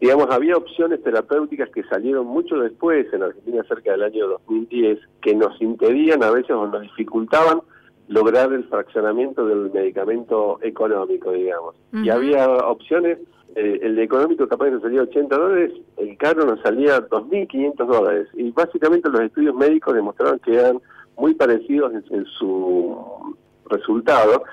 [0.00, 5.34] digamos, había opciones terapéuticas que salieron mucho después en Argentina, cerca del año 2010, que
[5.34, 7.60] nos impedían a veces o nos dificultaban
[8.08, 11.74] lograr el fraccionamiento del medicamento económico, digamos.
[11.92, 13.18] Y había opciones,
[13.56, 18.28] eh, el económico capaz de salía 80 dólares, el caro nos salía 2.500 dólares.
[18.34, 20.78] Y básicamente los estudios médicos demostraron que eran
[21.16, 23.34] muy parecidos en, su
[23.68, 24.44] resultado.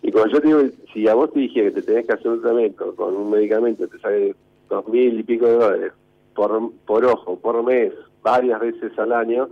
[0.00, 0.60] Y cuando yo digo,
[0.92, 3.86] si a vos te dije que te tenés que hacer un tratamiento con un medicamento,
[3.88, 4.34] te sale
[4.72, 5.92] dos mil y pico de dólares
[6.34, 9.48] por, por ojo, por mes, varias veces al año,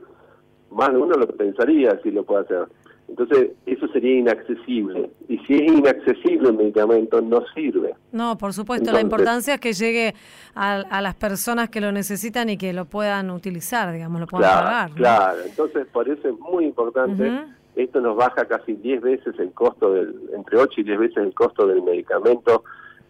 [0.71, 2.67] más de uno lo pensaría si lo puede hacer.
[3.09, 5.11] Entonces, eso sería inaccesible.
[5.29, 7.93] Y si es inaccesible el medicamento, no sirve.
[8.13, 8.93] No, por supuesto.
[8.93, 10.15] la importancia es que llegue
[10.55, 14.91] a, las personas que lo necesitan y que lo puedan utilizar, digamos, lo puedan pagar.
[14.93, 17.47] Claro, entonces por eso es muy importante.
[17.75, 21.35] Esto nos baja casi 10 veces el costo, del entre 8 y 10 veces el
[21.35, 22.63] costo del medicamento,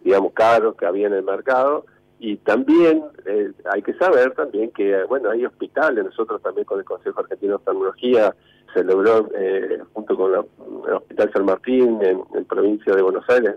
[0.03, 1.85] digamos, caro que había en el mercado
[2.23, 6.85] y también eh, hay que saber también que, bueno, hay hospitales, nosotros también con el
[6.85, 8.37] Consejo Argentino de Oftalmología
[8.75, 13.55] se logró, eh, junto con el Hospital San Martín en, en provincia de Buenos Aires,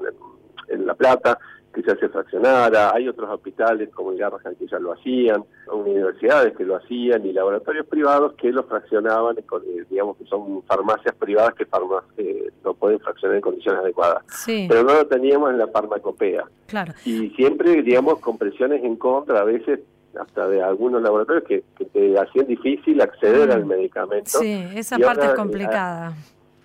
[0.70, 1.38] en La Plata,
[1.74, 6.56] que se hace fraccionara, hay otros hospitales como el Garrahan que ya lo hacían, universidades
[6.56, 11.56] que lo hacían y laboratorios privados que lo fraccionaban, eh, digamos que son farmacias privadas
[11.56, 14.24] que farma, eh, lo pueden fraccionar en condiciones adecuadas.
[14.46, 16.46] Pero no lo teníamos en la farmacopea.
[16.68, 16.94] Claro.
[17.06, 19.80] Y siempre, digamos, con presiones en contra, a veces
[20.20, 23.68] hasta de algunos laboratorios que, te hacían difícil acceder al mm.
[23.68, 24.40] medicamento.
[24.40, 26.14] Sí, esa parte es complicada.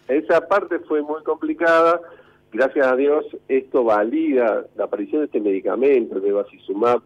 [0.06, 2.00] esa parte fue muy complicada
[2.52, 7.02] gracias a Dios, esto valida la aparición de este medicamento, de Bacizumab,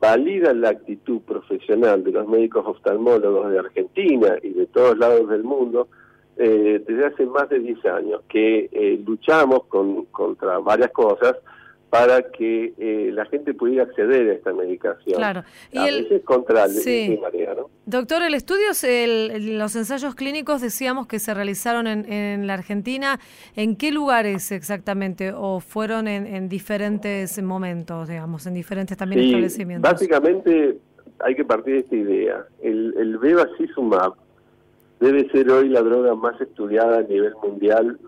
[0.00, 5.44] valida la actitud profesional de los médicos oftalmólogos de Argentina y de todos lados del
[5.44, 5.88] mundo
[6.36, 11.36] eh, desde hace más de 10 años, que eh, luchamos con, contra varias cosas,
[11.94, 15.14] para que eh, la gente pudiera acceder a esta medicación.
[15.14, 15.44] Claro.
[15.70, 17.20] Y a veces contra sí.
[17.56, 17.70] ¿no?
[17.86, 23.20] Doctor, el estudio, el, los ensayos clínicos decíamos que se realizaron en, en, la Argentina.
[23.54, 25.32] ¿En qué lugares exactamente?
[25.32, 29.92] ¿O fueron en, diferentes momentos, digamos, en diferentes también establecimientos?
[29.92, 30.76] Básicamente
[31.20, 32.44] hay que partir de esta idea.
[32.60, 34.14] El, el bevacizumab
[34.98, 38.00] debe ser hoy la droga más estudiada a nivel mundial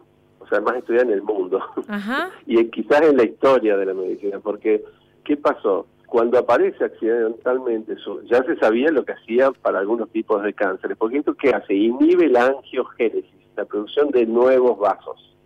[0.47, 1.61] o sea, más estudiada en el mundo
[2.47, 4.83] y quizás en la historia de la medicina, porque
[5.25, 5.87] ¿qué pasó?
[6.07, 10.97] cuando aparece accidentalmente, eso, ya se sabía lo que hacía para algunos tipos de cánceres,
[10.97, 15.37] porque esto que hace inhibe la angiogénesis, la producción de nuevos vasos.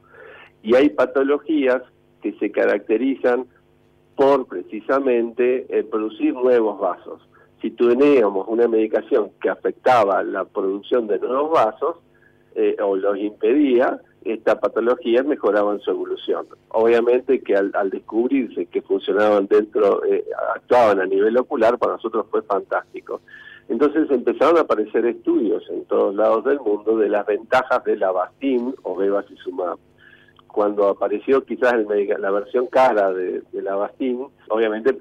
[0.62, 1.82] Y hay patologías
[2.22, 3.46] que se caracterizan
[4.16, 7.22] por precisamente eh, producir nuevos vasos.
[7.62, 11.96] Si teníamos una medicación que afectaba la producción de nuevos vasos
[12.54, 16.46] eh, o los impedía, esta patología mejoraba en su evolución.
[16.68, 22.42] Obviamente que al, descubrirse que funcionaban dentro, eh, actuaban a nivel ocular, para nosotros fue
[22.42, 23.20] fantástico.
[23.68, 28.10] Entonces empezaron a aparecer estudios en todos lados del mundo de las ventajas de la
[28.10, 29.78] Bastin o bevacizumab
[30.52, 34.96] cuando apareció quizás la versión cara de, la Bastín, obviamente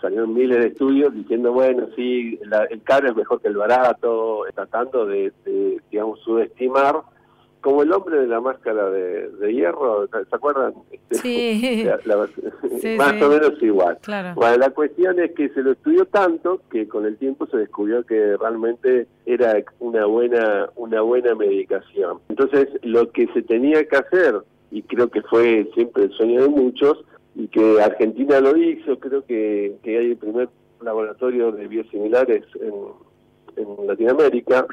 [0.00, 2.38] salieron miles de estudios diciendo, bueno, sí,
[2.70, 5.32] el caro es mejor que el barato, tratando de,
[6.24, 7.02] subestimar,
[7.60, 10.74] como el hombre de la máscara de, hierro, ¿se acuerdan?
[11.10, 11.86] Sí.
[12.96, 13.98] más o menos igual.
[14.34, 18.04] Bueno, la cuestión es que se lo estudió tanto que con el tiempo se descubrió
[18.04, 22.18] que realmente era una buena, una buena medicación.
[22.28, 26.48] Entonces, lo que se tenía que hacer y creo que fue siempre el sueño de
[26.48, 30.48] muchos y que Argentina lo hizo, creo que, que hay el primer
[30.82, 32.74] laboratorio de biosimilares en,
[33.56, 34.66] en Latinoamérica,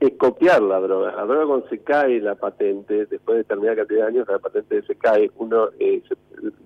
[0.00, 1.14] es copiar la droga.
[1.14, 4.82] La droga cuando se cae la patente, después de determinada cantidad de años, la patente
[4.82, 6.02] se cae, uno eh,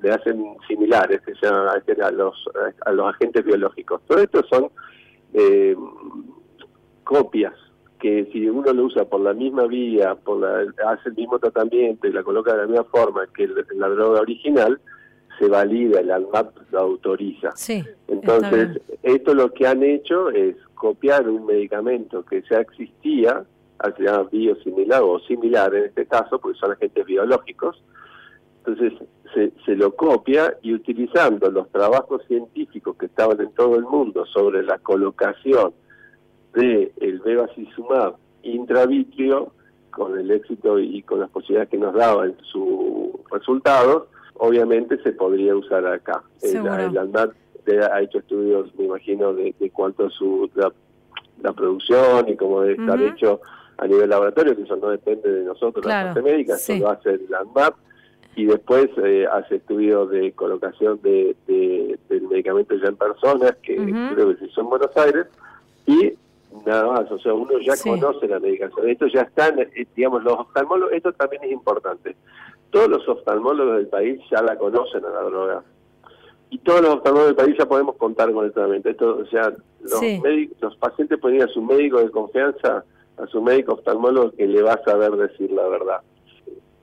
[0.03, 2.49] le hacen similares, que se a los,
[2.85, 4.01] a los agentes biológicos.
[4.07, 4.71] Todo esto son
[5.35, 5.77] eh,
[7.05, 7.55] copias
[7.99, 12.07] que si uno lo usa por la misma vía, por la, hace el mismo tratamiento
[12.07, 14.81] y la coloca de la misma forma que la droga original,
[15.39, 17.53] se valida, el ANMAP lo autoriza.
[17.55, 23.45] Sí, Entonces, esto lo que han hecho es copiar un medicamento que ya existía,
[23.97, 27.83] se llama biosimilar o similar en este caso, porque son agentes biológicos.
[28.65, 28.93] Entonces,
[29.35, 34.27] se, se lo copia y utilizando los trabajos científicos que estaban en todo el mundo
[34.27, 35.73] sobre la colocación
[36.55, 39.53] de el bevacizumab intravitrio,
[39.91, 44.05] con el éxito y con las posibilidades que nos daba en sus resultados,
[44.39, 46.23] obviamente se podría usar acá.
[46.43, 46.99] El, el
[47.83, 53.01] ha hecho estudios, me imagino, de, cuánto es su, la, producción y cómo debe estar
[53.01, 53.41] hecho
[53.77, 57.11] a nivel laboratorio, que eso no depende de nosotros, la parte médica, eso lo hace
[57.11, 57.75] el ANMAP,
[58.37, 61.37] y después eh, hace estudios de colocación de,
[62.09, 65.27] del medicamento ya en personas, que creo que son en Buenos Aires,
[65.87, 66.15] y
[66.67, 70.35] nada más, o sea, uno ya conoce la medicación, esto ya está, eh, digamos, los
[70.35, 72.17] oftalmólogos, esto también es importante,
[72.71, 75.63] todos los oftalmólogos del país ya la conocen a la droga,
[76.51, 79.53] y todos los oftalmólogos del país ya podemos contar con el tratamiento, esto, o sea,
[79.81, 80.03] los,
[80.61, 82.85] los pacientes pueden ir a su médico de confianza,
[83.17, 86.01] a su médico oftalmólogo que le va a saber decir la verdad.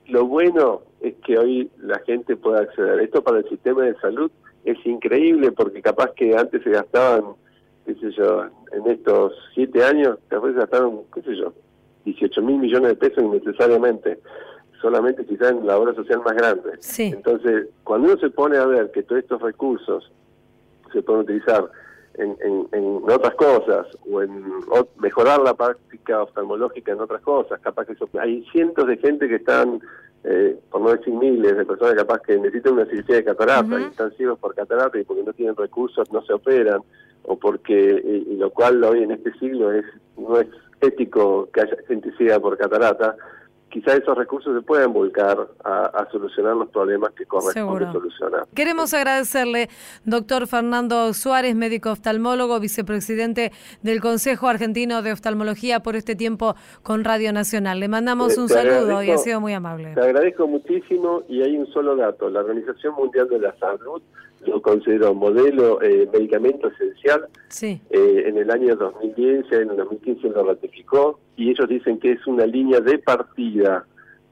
[0.06, 3.00] Lo bueno es que hoy la gente pueda acceder.
[3.00, 4.30] Esto para el sistema de salud
[4.64, 7.34] es increíble porque capaz que antes se gastaban
[7.86, 11.52] qué sé yo, en estos siete años, capaz gastaron, qué sé yo,
[12.04, 14.18] 18 mil millones de pesos innecesariamente,
[14.80, 16.78] solamente quizás en la obra social más grande.
[16.98, 20.10] Entonces, cuando uno se pone a ver que todos estos recursos
[20.92, 21.68] se pueden utilizar
[22.14, 22.36] en,
[22.72, 24.42] en, otras cosas o en
[24.98, 29.36] mejorar la práctica oftalmológica en otras cosas, capaz que eso, hay cientos de gente que
[29.36, 29.80] están
[30.24, 33.84] eh, por no decir miles de personas capaz que necesitan una cirugía de catarata y
[33.84, 36.80] están ciegos por catarata y porque no tienen recursos no se operan
[37.22, 39.84] o porque eh, y lo cual hoy en este siglo es
[40.16, 40.48] no es
[40.80, 43.14] ético que haya gente ciega por catarata
[43.76, 48.44] quizá esos recursos se pueden volcar a, solucionar los problemas que corresponde solucionar.
[48.54, 49.68] Queremos agradecerle,
[50.06, 57.04] doctor Fernando Suárez, médico oftalmólogo, vicepresidente del Consejo Argentino de Oftalmología, por este tiempo con
[57.04, 57.78] Radio Nacional.
[57.78, 59.92] Le mandamos un saludo y ha sido muy amable.
[59.94, 62.30] Te agradezco muchísimo y hay un solo dato.
[62.30, 64.00] La Organización Mundial de la Salud
[64.46, 67.26] lo consideró modelo eh, medicamento esencial.
[67.48, 67.80] Sí.
[67.90, 72.26] Eh, en el año 2010, en el 2015 lo ratificó y ellos dicen que es
[72.26, 73.86] una línea de partida,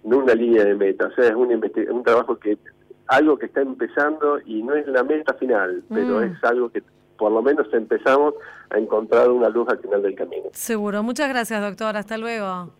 [0.04, 1.06] no una línea de meta.
[1.06, 2.58] O sea, es un, un trabajo que,
[3.06, 6.24] algo que está empezando y no es la meta final, pero mm.
[6.24, 6.82] es algo que
[7.18, 8.34] por lo menos empezamos
[8.70, 10.48] a encontrar una luz al final del camino.
[10.52, 11.02] Seguro.
[11.02, 11.96] Muchas gracias, doctor.
[11.96, 12.70] Hasta luego.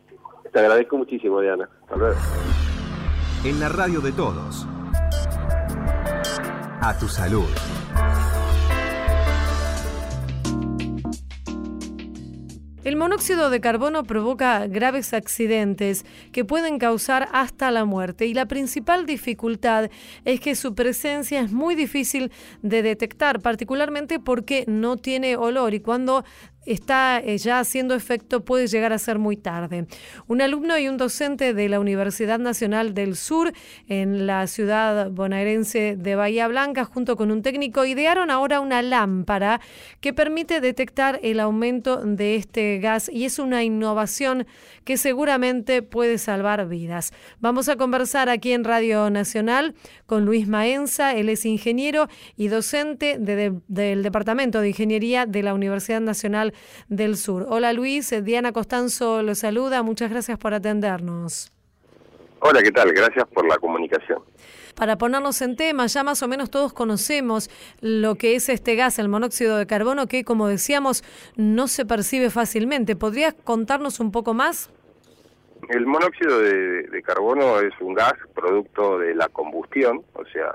[0.52, 1.68] Te agradezco muchísimo, Diana.
[1.82, 2.16] Hasta luego.
[3.44, 4.66] En la radio de todos.
[6.86, 7.48] A tu salud.
[12.84, 18.44] El monóxido de carbono provoca graves accidentes que pueden causar hasta la muerte y la
[18.44, 19.90] principal dificultad
[20.26, 22.30] es que su presencia es muy difícil
[22.60, 26.26] de detectar, particularmente porque no tiene olor y cuando
[26.66, 29.86] está eh, ya haciendo efecto puede llegar a ser muy tarde.
[30.26, 33.52] Un alumno y un docente de la Universidad Nacional del Sur
[33.88, 39.60] en la ciudad bonaerense de Bahía Blanca, junto con un técnico, idearon ahora una lámpara
[40.00, 44.46] que permite detectar el aumento de este gas y es una innovación
[44.84, 47.12] que seguramente puede salvar vidas.
[47.40, 49.74] Vamos a conversar aquí en Radio Nacional
[50.06, 56.00] con Luis Maenza, él es ingeniero y docente del Departamento de Ingeniería de la Universidad
[56.00, 56.53] Nacional
[56.88, 57.46] del Sur.
[57.48, 61.52] Hola Luis, eh, Diana Costanzo lo saluda, muchas gracias por atendernos.
[62.40, 62.92] Hola, ¿qué tal?
[62.92, 64.18] Gracias por la comunicación.
[64.74, 67.48] Para ponernos en tema, ya más o menos todos conocemos
[67.80, 71.04] lo que es este gas, el monóxido de carbono, que como decíamos
[71.36, 72.96] no se percibe fácilmente.
[72.96, 74.70] ¿Podrías contarnos un poco más?
[75.70, 80.52] El monóxido de, carbono es un gas producto de la combustión, o sea,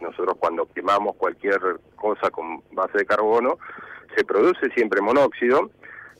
[0.00, 1.58] nosotros cuando quemamos cualquier
[1.96, 3.58] cosa con base de carbono,
[4.16, 5.70] se produce siempre monóxido,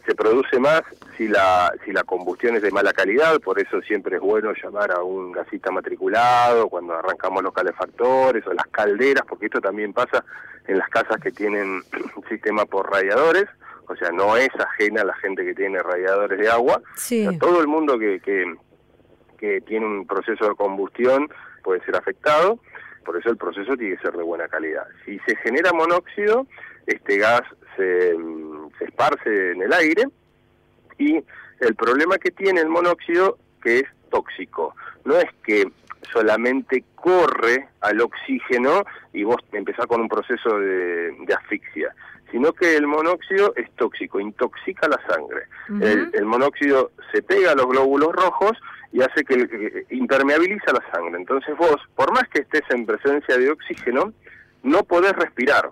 [0.07, 0.83] se produce más
[1.17, 4.91] si la, si la combustión es de mala calidad, por eso siempre es bueno llamar
[4.93, 10.25] a un gasista matriculado cuando arrancamos los calefactores o las calderas, porque esto también pasa
[10.67, 11.83] en las casas que tienen
[12.29, 13.47] sistema por radiadores,
[13.87, 16.81] o sea, no es ajena a la gente que tiene radiadores de agua.
[17.39, 18.55] todo el mundo que, que,
[19.39, 21.29] que tiene un proceso de combustión
[21.63, 22.59] puede ser afectado,
[23.05, 24.87] por eso el proceso tiene que ser de buena calidad.
[25.05, 26.47] Si se genera monóxido,
[26.89, 27.43] este gas
[27.77, 28.17] se,
[28.79, 30.05] se esparce en el aire
[30.99, 31.23] y
[31.61, 34.75] el problema que tiene el monóxido que es tóxico.
[35.05, 35.71] No es que
[36.13, 41.95] solamente corre al oxígeno y vos empezás con un proceso de, asfixia,
[42.31, 45.43] sino que el monóxido es tóxico, intoxica la sangre.
[46.13, 48.53] el, monóxido se pega a los glóbulos rojos
[48.93, 51.19] y hace que, impermeabiliza la sangre.
[51.19, 54.13] Entonces vos, por más que estés en presencia de oxígeno,
[54.63, 55.71] no podés respirar.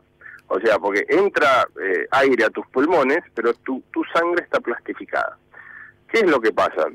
[0.48, 5.36] O sea, porque entra eh, aire a tus pulmones, pero tu, tu sangre está plastificada.
[6.08, 6.86] ¿Qué es lo que pasa?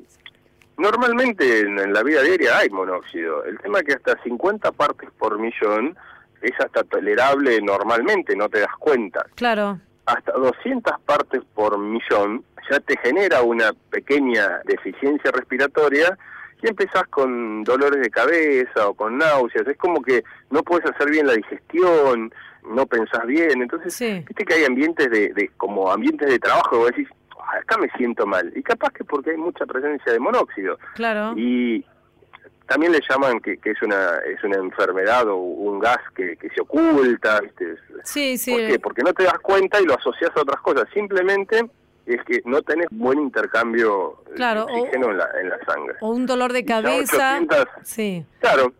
[0.77, 3.43] Normalmente en, la vida diaria hay monóxido.
[3.43, 5.95] El tema es que hasta 50 partes por millón
[6.41, 9.25] es hasta tolerable normalmente, no te das cuenta.
[9.35, 9.79] Claro.
[10.05, 16.17] Hasta 200 partes por millón ya te genera una pequeña deficiencia respiratoria
[16.61, 19.67] y empezás con dolores de cabeza o con náuseas.
[19.67, 22.33] Es como que no puedes hacer bien la digestión,
[22.69, 23.61] no pensás bien.
[23.61, 23.97] Entonces,
[24.27, 27.07] viste que hay ambientes de, de como ambientes de trabajo, vos decís,
[27.59, 28.51] acá me siento mal.
[28.55, 30.77] Y capaz que porque hay mucha presencia de monóxido.
[30.95, 31.33] Claro.
[31.35, 31.83] Y
[32.67, 36.49] también le llaman que, que es una es una enfermedad o un gas que, que
[36.51, 37.75] se oculta, ¿viste?
[38.03, 38.51] Sí, sí.
[38.51, 38.79] ¿Por qué?
[38.79, 40.87] Porque no te das cuenta y lo asocias a otras cosas.
[40.93, 41.65] Simplemente
[42.13, 45.95] es que no tenés buen intercambio de oxígeno en, la, en la sangre.
[46.01, 47.39] O un dolor de cabeza.
[47.83, 48.25] sí.
[48.39, 48.73] Claro.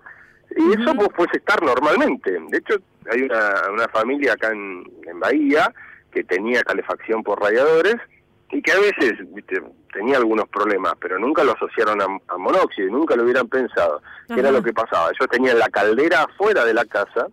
[0.55, 2.31] Y eso vos puedes estar normalmente.
[2.49, 2.75] De hecho,
[3.09, 5.73] hay una, una familia acá en, en Bahía
[6.11, 7.95] que tenía calefacción por radiadores
[8.51, 9.61] y que a veces ¿viste?
[9.93, 14.01] tenía algunos problemas, pero nunca lo asociaron a, monóxido, nunca lo hubieran pensado.
[14.27, 15.09] ¿Qué era lo que pasaba?
[15.09, 17.27] Ellos tenían la caldera afuera de la casa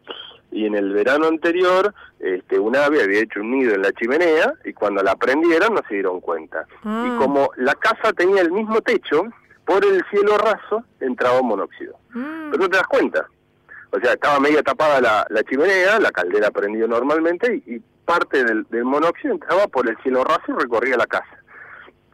[0.50, 4.54] y en el verano anterior este, un ave había hecho un nido en la chimenea
[4.64, 6.66] y cuando la prendieron no se dieron cuenta.
[6.84, 7.06] Ah.
[7.06, 9.24] Y como la casa tenía el mismo techo,
[9.64, 11.98] por el cielo raso entraba monóxido.
[12.14, 12.50] Mm.
[12.50, 13.26] Pero no te das cuenta.
[13.90, 18.64] O sea, estaba media tapada la, la chimenea, la caldera prendió normalmente y, parte del,
[18.84, 21.38] monóxido entraba por el cielo raso y recorría la casa.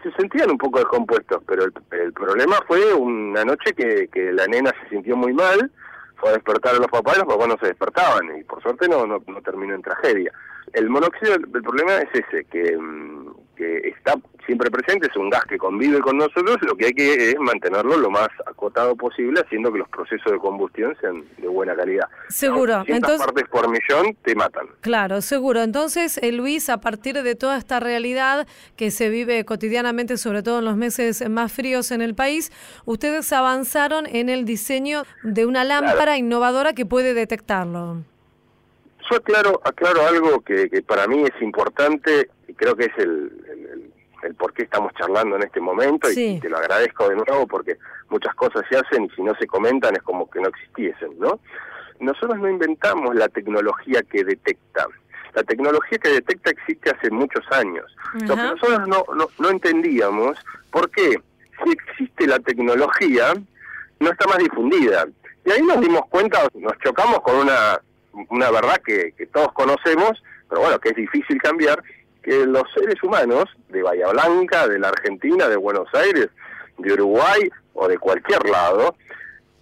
[0.02, 4.72] Se sentían un poco descompuestos, pero el, problema fue una noche que, que la nena
[4.82, 5.70] se sintió muy mal,
[6.16, 8.88] fue a despertar a los papás y los papás no se despertaban y por suerte
[8.88, 10.32] no, no, terminó en tragedia.
[10.72, 14.14] El monóxido, el, problema es ese, que, mm, que está
[14.46, 17.96] siempre presente, es un gas que convive con nosotros, lo que hay que es mantenerlo
[17.96, 22.08] lo más acotado posible, haciendo que los procesos de combustión sean de buena calidad.
[22.28, 22.84] Seguro.
[22.86, 24.66] Entonces, partes por millón te matan.
[24.80, 25.62] Claro, seguro.
[25.62, 28.46] Entonces, eh, Luis, a partir de toda esta realidad
[28.76, 32.52] que se vive cotidianamente, sobre todo en los meses más fríos en el país,
[32.84, 38.02] ustedes avanzaron en el diseño de una lámpara innovadora que puede detectarlo.
[39.10, 43.90] Yo aclaro, aclaro algo que, que para mí es importante y creo que es el,
[44.22, 47.76] el, por qué estamos charlando en este momento y, te lo agradezco de nuevo porque
[48.08, 51.40] muchas cosas se hacen y si no se comentan es como que no existiesen, ¿no?
[52.00, 54.86] Nosotros no inventamos la tecnología que detecta.
[55.34, 57.84] La tecnología que detecta existe hace muchos años.
[58.26, 60.38] Lo que nosotros no, no, no entendíamos,
[60.70, 61.20] ¿por qué?
[61.64, 63.34] Si existe la tecnología,
[64.00, 65.06] no está más difundida.
[65.44, 67.80] Y ahí nos dimos cuenta, nos chocamos con una,
[68.30, 71.82] una verdad que, que todos conocemos, pero bueno, que es difícil cambiar,
[72.24, 76.28] que los seres humanos de Bahía Blanca, de la Argentina, de Buenos Aires,
[76.78, 78.96] de Uruguay o de cualquier lado,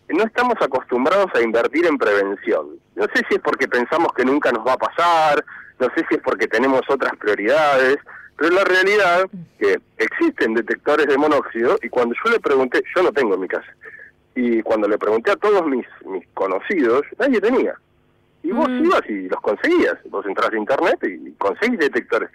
[0.08, 2.68] no estamos acostumbrados a invertir en prevención.
[2.94, 5.44] No sé si es porque pensamos que nunca nos va a pasar,
[5.78, 7.98] no sé si es porque tenemos otras prioridades,
[8.36, 9.26] Pero la realidad
[9.58, 13.46] que existen detectores de monóxido y cuando yo le pregunté, yo no tengo en mi
[13.48, 13.72] casa,
[14.34, 17.74] y cuando le pregunté a todos mis, mis conocidos, nadie tenía.
[18.42, 18.84] Y vos Mm.
[18.86, 19.96] ibas y los conseguías.
[20.06, 22.30] Vos entras a internet y conseguís detectores.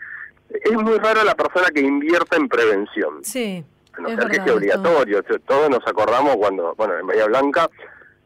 [0.50, 3.24] Es muy rara la persona que invierta en prevención.
[3.24, 3.64] Sí.
[4.00, 4.54] No es que verdad esto.
[4.56, 5.24] obligatorio.
[5.46, 7.70] Todos nos acordamos cuando, bueno, en Bahía Blanca,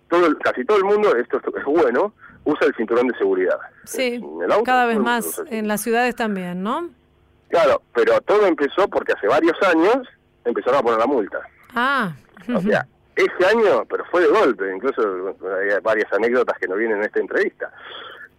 [0.10, 2.14] todo, casi todo el mundo, esto es- bueno,
[2.44, 3.58] usa el cinturón de seguridad.
[3.86, 6.90] Sí, En el auto, cada vez más en las ciudades también, ¿no?
[7.50, 10.08] Claro, pero todo empezó porque hace varios años
[10.46, 11.40] empezaron a poner la multa.
[11.76, 12.14] Ah,
[12.54, 15.02] O sea, ese año, pero fue de golpe, incluso
[15.60, 17.72] hay varias anécdotas que no vienen en esta entrevista.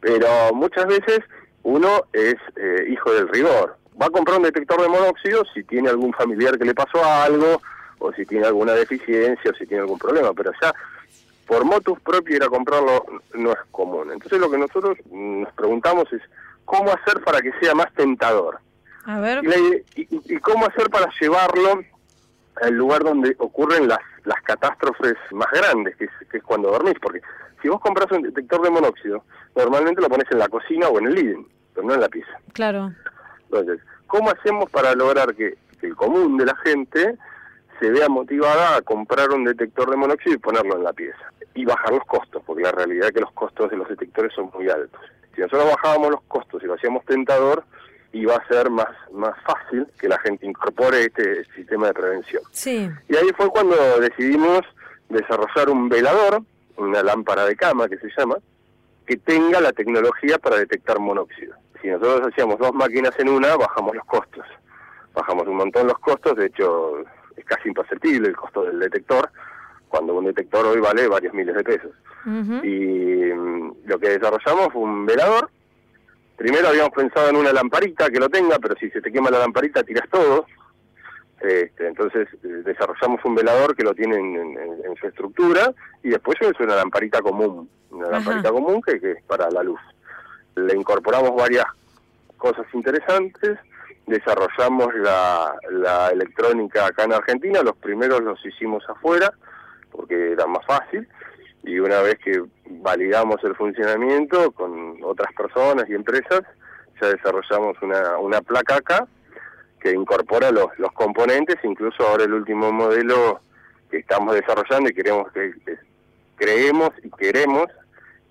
[0.01, 1.21] Pero muchas veces
[1.65, 3.77] uno es eh, hijo del rigor.
[4.01, 7.61] Va a comprar un detector de monóxido si tiene algún familiar que le pasó algo,
[7.99, 10.75] o si tiene alguna deficiencia, o si tiene algún problema, pero ya
[11.47, 13.05] por motus propio ir a comprarlo
[13.35, 14.11] no es común.
[14.13, 16.23] Entonces lo que nosotros nos preguntamos es
[16.65, 18.59] cómo hacer para que sea más tentador.
[19.05, 19.43] a ver.
[19.45, 19.83] Y, la y-
[20.35, 21.83] y cómo hacer para llevarlo
[22.63, 26.95] al lugar donde ocurren las, las catástrofes más grandes, que es, que es cuando dormís.
[27.01, 27.21] Porque
[27.63, 31.07] si vos compras un detector de monóxido, normalmente lo pones en la cocina o en
[31.07, 32.33] el living, pero no en la pieza.
[32.53, 32.93] Claro.
[33.45, 37.17] Entonces, ¿cómo hacemos para lograr que, que el común de la gente
[37.81, 41.33] se vea motivada a comprar un detector de monóxido y ponerlo en la pieza?
[41.55, 44.51] Y bajar los costos, porque la realidad es que los costos de los detectores son
[44.55, 45.01] muy altos.
[45.35, 47.65] Si nosotros bajábamos los costos y lo hacíamos tentador,
[48.13, 52.43] iba a ser más, más fácil que la gente incorpore este sistema de prevención.
[52.51, 52.91] Sí.
[53.09, 54.63] Y ahí fue cuando decidimos
[55.09, 56.43] desarrollar un velador,
[56.77, 58.37] una lámpara de cama que se llama,
[59.07, 61.55] que tenga la tecnología para detectar monóxido.
[61.81, 64.45] Si nosotros hacíamos dos máquinas en una, bajamos los costos.
[65.15, 67.01] Bajamos un montón los costos, de hecho
[67.37, 69.31] es casi imperceptible el costo del detector,
[69.89, 71.93] cuando un detector hoy vale varios miles de pesos.
[72.25, 75.51] Y mm, lo que desarrollamos fue un velador.
[76.37, 79.41] Primero habíamos pensado en una lamparita que lo tenga, pero si se te quema la
[79.41, 80.47] lamparita tiras todo.
[81.43, 85.73] Este, entonces eh, desarrollamos un velador que lo tiene en, en- en su estructura
[86.03, 88.13] y después es una lamparita común, una Ajá.
[88.19, 89.81] lamparita común que, que es para la luz.
[90.55, 91.65] Le incorporamos varias
[92.37, 93.59] cosas interesantes,
[94.07, 99.33] desarrollamos la, la electrónica acá en Argentina, los primeros los hicimos afuera
[99.91, 101.09] porque era más fácil
[101.65, 106.43] y una vez que validamos el funcionamiento con otras personas y empresas,
[107.01, 109.07] ya desarrollamos una, una placa acá
[109.83, 113.41] que incorpora los, los componentes, incluso ahora el último modelo
[113.91, 115.77] que estamos desarrollando y queremos que, que
[116.37, 117.67] creemos y queremos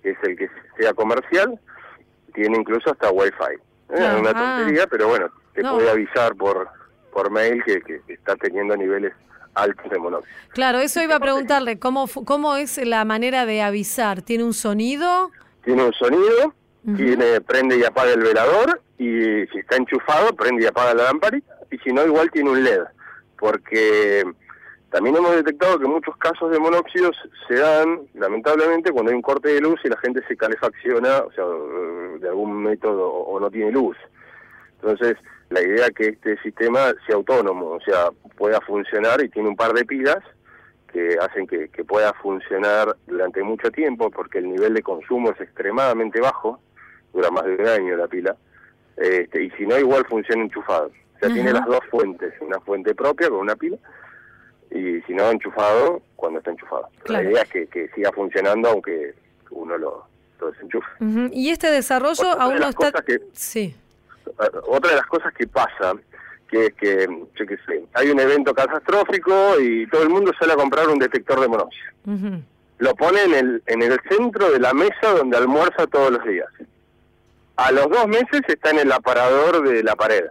[0.02, 0.48] que es el que
[0.78, 1.58] sea comercial,
[2.34, 3.54] tiene incluso hasta Wi-Fi.
[3.54, 5.74] Eh, Ah, una tontería, pero bueno, te No.
[5.74, 6.68] puede avisar por
[7.12, 9.12] por mail que, que está teniendo niveles
[9.54, 10.34] altos de monóxido.
[10.54, 14.22] Claro, eso iba a preguntarle, ¿cómo, ¿cómo es la manera de avisar?
[14.22, 15.30] ¿Tiene un sonido?
[15.62, 20.66] Tiene un sonido, Tiene prende y apaga el velador y si está enchufado prende y
[20.66, 22.82] apaga la lamparita y si no igual tiene un LED
[23.42, 24.24] porque
[24.92, 27.16] también hemos detectado que muchos casos de monóxidos
[27.48, 31.32] se dan lamentablemente cuando hay un corte de luz y la gente se calefacciona, o
[31.32, 31.44] sea,
[32.20, 33.96] de algún método o no tiene luz.
[34.80, 35.16] Entonces,
[35.48, 39.56] la idea es que este sistema sea autónomo, o sea, pueda funcionar y tiene un
[39.56, 40.22] par de pilas
[40.92, 46.20] que hacen que pueda funcionar durante mucho tiempo porque el nivel de consumo es extremadamente
[46.20, 46.60] bajo,
[47.12, 48.36] dura más de un año la pila,
[48.96, 50.86] este, y si no, igual funciona enchufado.
[51.16, 53.76] O sea, tiene las dos fuentes, una fuente propia con una pila
[54.70, 56.88] y si no, enchufado cuando está enchufado.
[57.04, 57.24] Claro.
[57.24, 59.14] La idea es que, que siga funcionando aunque
[59.50, 60.04] uno lo,
[60.40, 60.86] lo desenchufe.
[61.32, 62.90] ¿Y este desarrollo Otra de aún no las está...?
[62.92, 63.76] cosas que- Sí.
[64.26, 64.32] Eh,
[64.66, 65.94] otra de las cosas que pasa
[66.48, 70.52] que es que yo qué sé hay un evento catastrófico y todo el mundo sale
[70.52, 71.90] a comprar un detector de monóxido
[72.78, 76.46] lo pone en el en el centro de la mesa donde almuerza todos los días
[77.56, 80.24] a los dos meses está en el aparador de la pared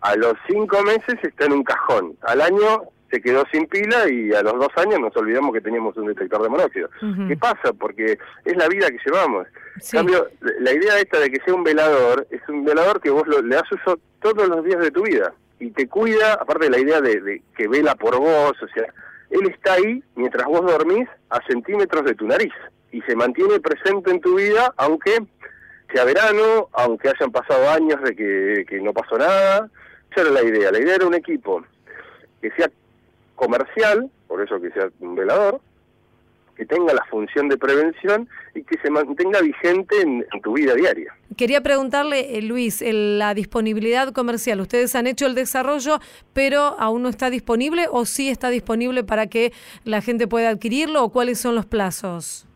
[0.00, 4.32] a los cinco meses está en un cajón al año se quedó sin pila y
[4.32, 6.88] a los dos años nos olvidamos que teníamos un detector de monóxido.
[7.26, 7.72] ¿qué pasa?
[7.72, 9.48] porque es la vida que llevamos
[9.80, 9.96] Sí.
[9.96, 10.28] en cambio,
[10.60, 13.54] la idea esta de que sea un velador, es un velador que vos lo- le
[13.56, 15.32] das uso todos los días de tu vida.
[15.58, 18.84] Y te cuida, aparte de la idea de, de que vela por vos, o sea,
[19.30, 22.52] él está ahí mientras vos dormís a centímetros de tu nariz.
[22.92, 25.16] Y se mantiene presente en tu vida, aunque
[25.92, 29.68] sea verano, aunque hayan pasado años de que, que no pasó nada.
[30.10, 30.70] Esa era la idea.
[30.72, 31.62] La idea era un equipo
[32.40, 32.70] que sea
[33.36, 35.60] comercial, por eso que sea un velador,
[36.56, 40.74] que tenga la función de prevención y que se mantenga vigente en, en tu vida
[40.74, 41.14] diaria.
[41.36, 44.60] Quería preguntarle, eh, Luis, el- la disponibilidad comercial.
[44.60, 46.00] Ustedes han hecho el desarrollo,
[46.34, 49.52] pero aún no está disponible o sí está disponible para que
[49.84, 52.46] la gente pueda adquirirlo o cuáles son los plazos?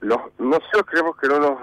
[0.00, 1.58] Los, nosotros creemos que no nos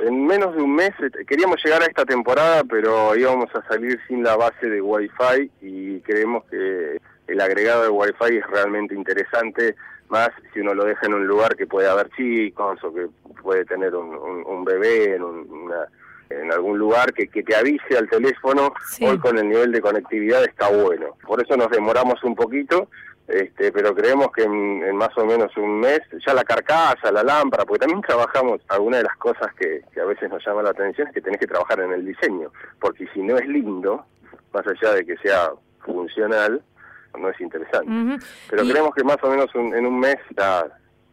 [0.00, 3.98] en menos de un mes eh, queríamos llegar a esta temporada, pero íbamos a salir
[4.06, 9.76] sin la base de Wi-Fi y creemos que el agregado de Wi-Fi es realmente interesante,
[10.08, 13.08] más si uno lo deja en un lugar que puede haber chicos o que
[13.42, 15.24] puede tener un, bebé en,
[16.30, 20.44] en algún lugar que, que te avise al teléfono, hoy con el nivel de conectividad
[20.44, 21.16] está bueno.
[21.26, 22.88] Por eso nos demoramos un poquito
[23.28, 27.66] este, pero creemos que en, más o menos un mes ya la carcasa, la lámpara,
[27.66, 31.14] porque también trabajamos, alguna de las cosas que, a veces nos llama la atención es
[31.14, 32.50] que tenés que trabajar en el diseño,
[32.80, 34.06] porque si no es lindo,
[34.54, 35.50] más allá de que sea
[35.80, 36.62] funcional,
[37.18, 38.24] no es interesante.
[38.48, 40.64] Pero creemos que más o menos en un mes ya,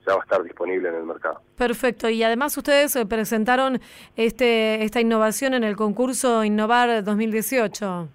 [0.07, 1.41] ya va a estar disponible en el mercado.
[1.57, 3.81] Perfecto, y además ustedes eh, presentaron
[4.15, 8.07] este, esta innovación en el concurso Innovar 2018.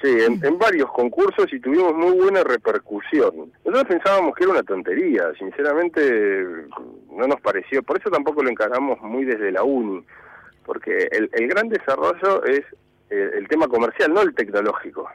[0.00, 3.52] Sí, en, varios concursos y tuvimos muy buena repercusión.
[3.64, 6.46] Nosotros pensábamos que era una tontería, sinceramente
[7.10, 10.04] no nos pareció, por eso tampoco lo encaramos muy desde la UNI,
[10.64, 12.64] porque el, gran desarrollo es
[13.10, 15.08] el, tema comercial, no el tecnológico,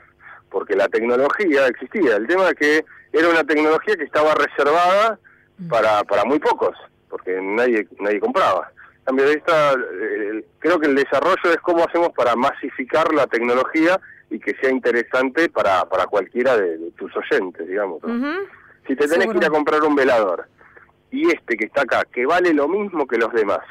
[0.49, 5.17] porque la tecnología existía, el tema es que era una tecnología que estaba reservada
[5.69, 6.75] para, para muy pocos,
[7.09, 8.69] porque nadie, nadie compraba.
[8.99, 9.75] En cambio, esta,
[10.59, 13.99] creo que el desarrollo es cómo hacemos para masificar la tecnología
[14.33, 18.01] y que sea interesante para, para cualquiera de, tus oyentes, digamos.
[18.87, 20.47] Si te tenés que ir a comprar un velador
[21.11, 23.61] y este que está acá, que vale lo mismo que los demás,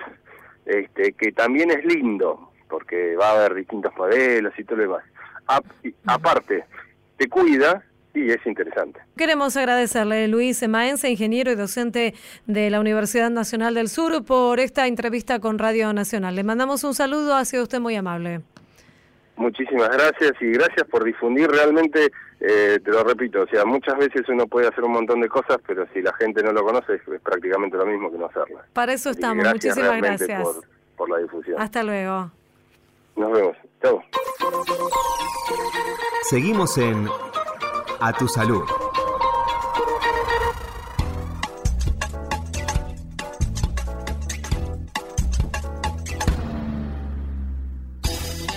[0.64, 5.04] este que también es lindo, porque va a haber distintos modelos y todo lo demás,
[6.06, 6.64] aparte,
[7.16, 7.84] te cuida,
[8.14, 9.00] y es interesante.
[9.16, 12.14] Queremos agradecerle a Luis Maense, ingeniero y docente
[12.46, 16.36] de la Universidad Nacional del Sur, por esta entrevista con Radio Nacional.
[16.36, 18.42] Le mandamos un saludo, ha sido usted muy amable.
[19.36, 24.28] Muchísimas gracias y gracias por difundir realmente, eh, te lo repito, o sea, muchas veces
[24.28, 27.20] uno puede hacer un montón de cosas, pero si la gente no lo conoce es,
[27.22, 28.64] prácticamente lo mismo que no hacerla.
[28.72, 30.42] Para eso estamos, muchísimas gracias.
[30.42, 30.64] Por,
[30.96, 31.60] por la difusión.
[31.60, 32.30] Hasta luego.
[33.16, 34.02] Nos vemos, chao.
[36.22, 37.08] Seguimos en
[38.00, 38.64] A Tu Salud.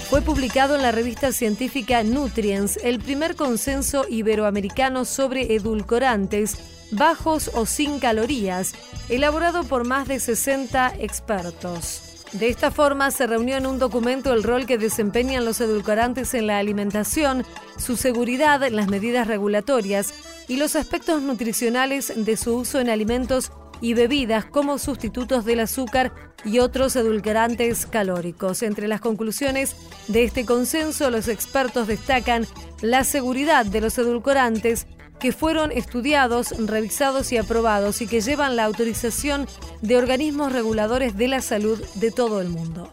[0.09, 6.57] Fue publicado en la revista científica Nutrients el primer consenso iberoamericano sobre edulcorantes
[6.91, 8.73] bajos o sin calorías,
[9.09, 12.01] elaborado por más de 60 expertos.
[12.33, 16.47] De esta forma se reunió en un documento el rol que desempeñan los edulcorantes en
[16.47, 17.43] la alimentación,
[17.77, 20.13] su seguridad, las medidas regulatorias
[20.47, 23.51] y los aspectos nutricionales de su uso en alimentos
[23.81, 26.13] y bebidas como sustitutos del azúcar
[26.43, 28.63] y otros edulcorantes calóricos.
[28.63, 29.75] Entre las conclusiones
[30.07, 32.47] de este consenso, los expertos destacan
[32.81, 34.87] la seguridad de los edulcorantes
[35.19, 39.47] que fueron estudiados, revisados y aprobados y que llevan la autorización
[39.81, 42.91] de organismos reguladores de la salud de todo el mundo.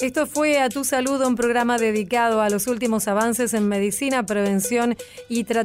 [0.00, 4.96] Esto fue A Tu Salud, un programa dedicado a los últimos avances en medicina, prevención
[5.28, 5.56] y tratamiento